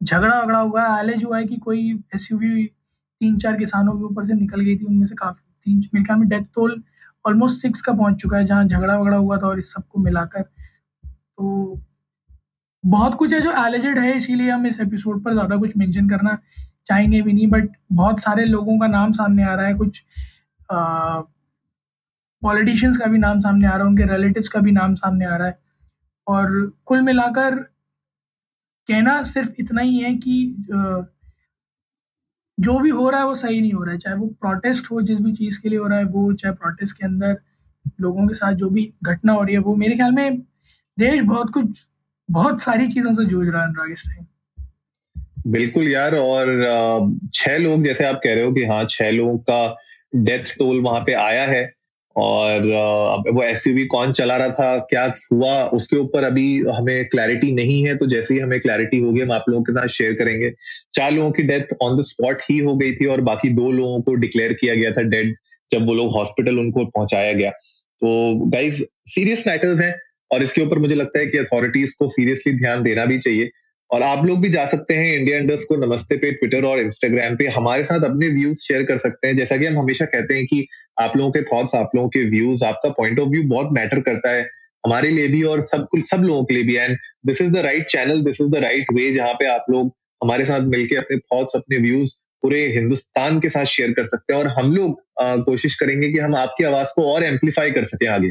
झगड़ा 0.00 0.40
वगड़ा 0.40 0.58
हुआ 0.58 0.86
है 0.86 1.00
एलेज 1.00 1.24
हुआ 1.24 1.38
है 1.38 1.44
कि 1.44 1.56
कोई 1.58 1.92
एसयूवी 2.14 2.64
तीन 3.20 3.38
चार 3.38 3.56
किसानों 3.56 3.92
के 3.92 4.04
ऊपर 4.04 4.24
से 4.24 4.34
निकल 4.34 4.60
गई 4.60 4.76
थी, 4.76 4.84
उनमें 4.84 5.06
से 5.06 5.14
काफ़ी 5.14 5.42
तीन 5.66 5.78
मेरे 5.94 6.04
ख्याल 6.04 6.18
में 6.18 6.28
डेथ 6.28 6.44
टोल 6.54 6.82
ऑलमोस्ट 7.24 7.62
सिक्स 7.62 7.80
का 7.82 7.92
पहुँच 7.92 8.16
चुका 8.16 8.36
है, 8.38 8.44
जहाँ 8.46 8.64
झगड़ा 8.64 8.98
वगड़ा 8.98 9.16
हुआ 9.16 9.36
था 9.38 9.46
और 9.46 9.58
इस 9.58 9.72
सबको 9.74 10.00
मिलाकर। 10.00 10.42
तो 11.02 11.80
बहुत 12.84 13.14
कुछ 13.14 13.32
है 13.32 13.40
जो 13.40 13.52
एलिजेड 13.66 13.98
है, 13.98 14.16
इसीलिए 14.16 14.50
हम 14.50 14.66
इस 14.66 14.80
एपिसोड 14.80 15.22
पर 15.24 15.32
ज़्यादा 15.32 15.56
कुछ 15.56 15.76
मेंशन 15.76 16.08
करना 16.08 16.38
चाहेंगे 16.86 17.20
भी 17.22 17.32
नहीं 17.32 17.46
बट 17.46 17.68
बहुत 17.92 18.20
सारे 18.20 18.44
लोगों 18.44 18.78
का 18.78 18.86
नाम 18.88 19.12
सामने 19.12 19.44
आ 19.44 19.54
रहा 19.54 19.66
है, 19.66 19.74
कुछ 19.74 20.02
पॉलिटिशियंस 22.42 22.96
का 22.96 23.06
भी 23.06 23.18
नाम 23.18 23.40
सामने 23.40 23.66
आ 23.66 23.70
रहा 23.70 23.78
है, 23.78 23.84
उनके 23.84 24.04
रिलेटिव्स 24.06 24.48
का 24.48 24.60
भी 24.60 24.72
नाम 24.72 24.94
सामने 24.94 25.24
आ 25.26 25.36
रहा 25.36 25.46
है, 25.48 25.58
और 26.26 26.72
कुल 26.86 27.02
मिलाकर 27.02 27.58
कहना 28.90 29.22
सिर्फ़ 29.24 29.50
इतना 29.58 29.82
ही 29.82 29.98
है 29.98 30.14
कि 30.16 30.34
जो 32.58 32.78
भी 32.78 32.90
हो 32.90 33.08
रहा 33.10 33.20
है 33.20 33.26
वो 33.26 33.34
सही 33.36 33.60
नहीं 33.60 33.72
हो 33.72 33.82
रहा 33.82 33.92
है। 33.92 33.98
चाहे 33.98 34.16
वो 34.16 34.26
प्रोटेस्ट 34.40 34.90
हो, 34.90 35.00
जिस 35.02 35.20
भी 35.20 35.32
चीज़ 35.34 35.60
के 35.62 35.68
लिए 35.68 35.78
हो 35.78 35.86
रहा 35.86 35.98
है 35.98 36.04
वो, 36.06 36.32
चाहे 36.34 36.54
प्रोटेस्ट 36.54 36.96
के 36.96 37.06
अंदर 37.06 37.36
लोगों 38.00 38.26
के 38.28 38.34
साथ 38.34 38.54
जो 38.54 38.68
भी 38.70 38.92
घटना 39.04 39.32
हो 39.32 39.42
रही 39.42 39.54
है 39.54 39.60
वो, 39.60 39.74
मेरे 39.76 39.96
ख्याल 39.96 40.12
में 40.12 40.38
देश 40.98 41.20
बहुत 41.22 41.50
कुछ, 41.54 41.86
बहुत 42.28 42.62
सारी 42.62 42.86
चीज़ों 42.88 43.12
से 43.14 43.24
जूझ 43.24 43.46
रहा 43.48 43.62
है 43.62 43.68
अनुराग 43.68 43.90
इस 43.92 44.02
टाइम 44.06 44.26
बिल्कुल 45.46 45.88
यार, 45.88 46.14
और 46.14 47.20
छह 47.34 47.56
लोग 47.58 47.84
जैसे 47.84 48.04
आप 48.04 48.20
कह 48.24 48.34
रहे 48.34 48.44
हो 48.44 48.52
कि 48.52 48.64
हाँ 48.64 48.84
छह 48.90 49.10
लोगों 49.10 49.38
का 49.50 49.76
डेथ 50.14 50.56
टोल 50.58 50.80
वहाँ 50.82 51.00
पे 51.00 51.12
आया 51.14 51.46
है। 51.46 51.62
और 52.16 52.62
वो 53.28 53.42
एसयूवी 53.42 53.84
कौन 53.86 54.12
चला 54.12 54.36
रहा 54.36 54.48
था, 54.50 54.78
क्या 54.90 55.04
हुआ, 55.32 55.62
उसके 55.64 55.96
ऊपर 55.96 56.24
अभी 56.24 56.46
हमें 56.68 57.08
क्लैरिटी 57.08 57.52
नहीं 57.54 57.82
है 57.86 57.96
तो 57.96 58.06
जैसे 58.06 58.34
ही 58.34 58.40
हमें 58.40 58.58
क्लैरिटी 58.60 58.98
होगी, 58.98 59.20
हम 59.20 59.32
आप 59.32 59.44
लोगों 59.48 59.62
के 59.62 59.72
साथ 59.72 59.88
शेयर 59.88 60.12
करेंगे। 60.14 60.50
चार 60.94 61.12
लोगों 61.12 61.30
की 61.30 61.42
डेथ 61.42 61.74
ऑन 61.82 61.96
द 61.98 62.02
स्पॉट 62.02 62.42
ही 62.50 62.58
हो 62.58 62.76
गई 62.76 62.92
थी 62.92 63.06
और 63.06 63.20
बाकी 63.20 63.48
दो 63.54 63.70
लोगों 63.72 64.00
को 64.02 64.14
डिक्लेयर 64.16 64.52
किया 64.52 64.74
गया 64.74 64.90
था 64.90 65.02
डेड 65.08 65.34
जब 65.70 65.86
वो 65.86 65.94
लोग 65.94 66.12
हॉस्पिटल 66.12 66.58
उनको 66.58 66.84
पहुँचाया 66.86 67.32
गया। 67.32 67.50
तो 67.50 68.34
गाइज़ 68.50 68.82
सीरियस 69.06 69.46
मैटर्स 69.46 69.80
हैं 69.80 69.94
और 70.30 70.42
इसके 70.42 70.62
ऊपर 70.62 70.78
मुझे 70.78 70.94
लगता 70.94 71.18
है 71.18 71.26
कि 71.26 71.38
अथॉरिटीज 71.38 71.94
को 71.94 72.08
सीरियसली 72.08 72.52
ध्यान 72.58 72.82
देना 72.82 73.04
भी 73.04 73.18
चाहिए। 73.18 73.50
और 73.90 74.02
आप 74.02 74.24
लोग 74.26 74.40
भी 74.40 74.48
जा 74.48 74.64
सकते 74.66 74.94
हैं 74.94 75.14
इंडिया 75.14 75.38
इंडस्ट 75.38 75.68
को 75.68 75.76
नमस्ते 75.76 76.16
पे 76.16 76.30
ट्विटर 76.32 76.64
और 76.64 76.80
इंस्टाग्राम 76.80 77.36
पे। 77.36 77.46
हमारे 77.48 77.84
साथ 77.84 78.04
अपने 78.04 78.28
व्यूज़ 78.28 78.60
शेयर 78.62 78.82
कर 78.82 78.96
सकते 78.98 79.28
हैं। 79.28 79.36
जैसा 79.36 79.56
कि 79.56 79.66
हम 79.66 79.78
हमेशा 79.78 80.04
कहते 80.04 80.34
हैं 80.34 80.44
कि 80.46 80.66
आप 81.00 81.16
लोगों 81.16 81.30
के 81.30 81.42
थॉट्स 81.42 81.74
आप 81.74 81.90
लोगों 81.96 82.08
के 82.08 82.24
व्यूज़ 82.30 82.64
आपका 82.64 82.88
पॉइंट 82.98 83.20
ऑफ़ 83.20 83.28
व्यू 83.28 83.42
बहुत 83.48 83.72
मैटर 83.72 84.00
करता 84.00 84.32
है 84.32 84.42
हमारे 84.84 85.10
लिए 85.10 85.28
भी 85.28 85.42
और 85.42 85.60
सब 85.62 85.86
कुछ, 85.90 86.04
सब 86.10 86.22
लोगों 86.22 86.44
के 86.44 86.54
लिए 86.54 86.62
भी। 86.64 86.76
And 86.76 86.96
this 87.26 87.40
is 87.42 87.52
the 87.52 87.64
right 87.66 87.86
channel 87.86 88.22
this 88.24 88.40
is 88.40 88.48
the 88.50 88.62
right 88.64 88.92
way 88.94 89.10
जहाँ 89.12 89.32
पे 89.34 89.46
आप 89.46 89.64
लोग 89.70 89.92
हमारे 90.22 90.44
साथ 90.44 90.60
मिलकर 90.68 90.96
अपने 90.96 91.16
थॉट्स 91.18 91.56
अपने 91.56 91.78
व्यूज़ 91.78 92.14
पूरे 92.42 92.60
हिंदुस्तान 92.74 93.40
के 93.40 93.48
साथ 93.48 93.64
शेयर 93.66 93.90
कर 93.92 94.04
सकते 94.06 94.34
हैं। 94.34 94.40
और 94.40 94.46
हम 94.58 94.74
लोग 94.74 95.00
कोशिश 95.46 95.74
करेंगे 95.80 96.12
कि 96.12 96.18
हम 96.18 96.34
आपकी 96.36 96.64
आवाज़ 96.64 96.88
को 96.96 97.12
और 97.12 97.24
एम्पलीफाई 97.24 97.70
कर 97.70 97.84
सके 97.86 98.06
आगे। 98.08 98.30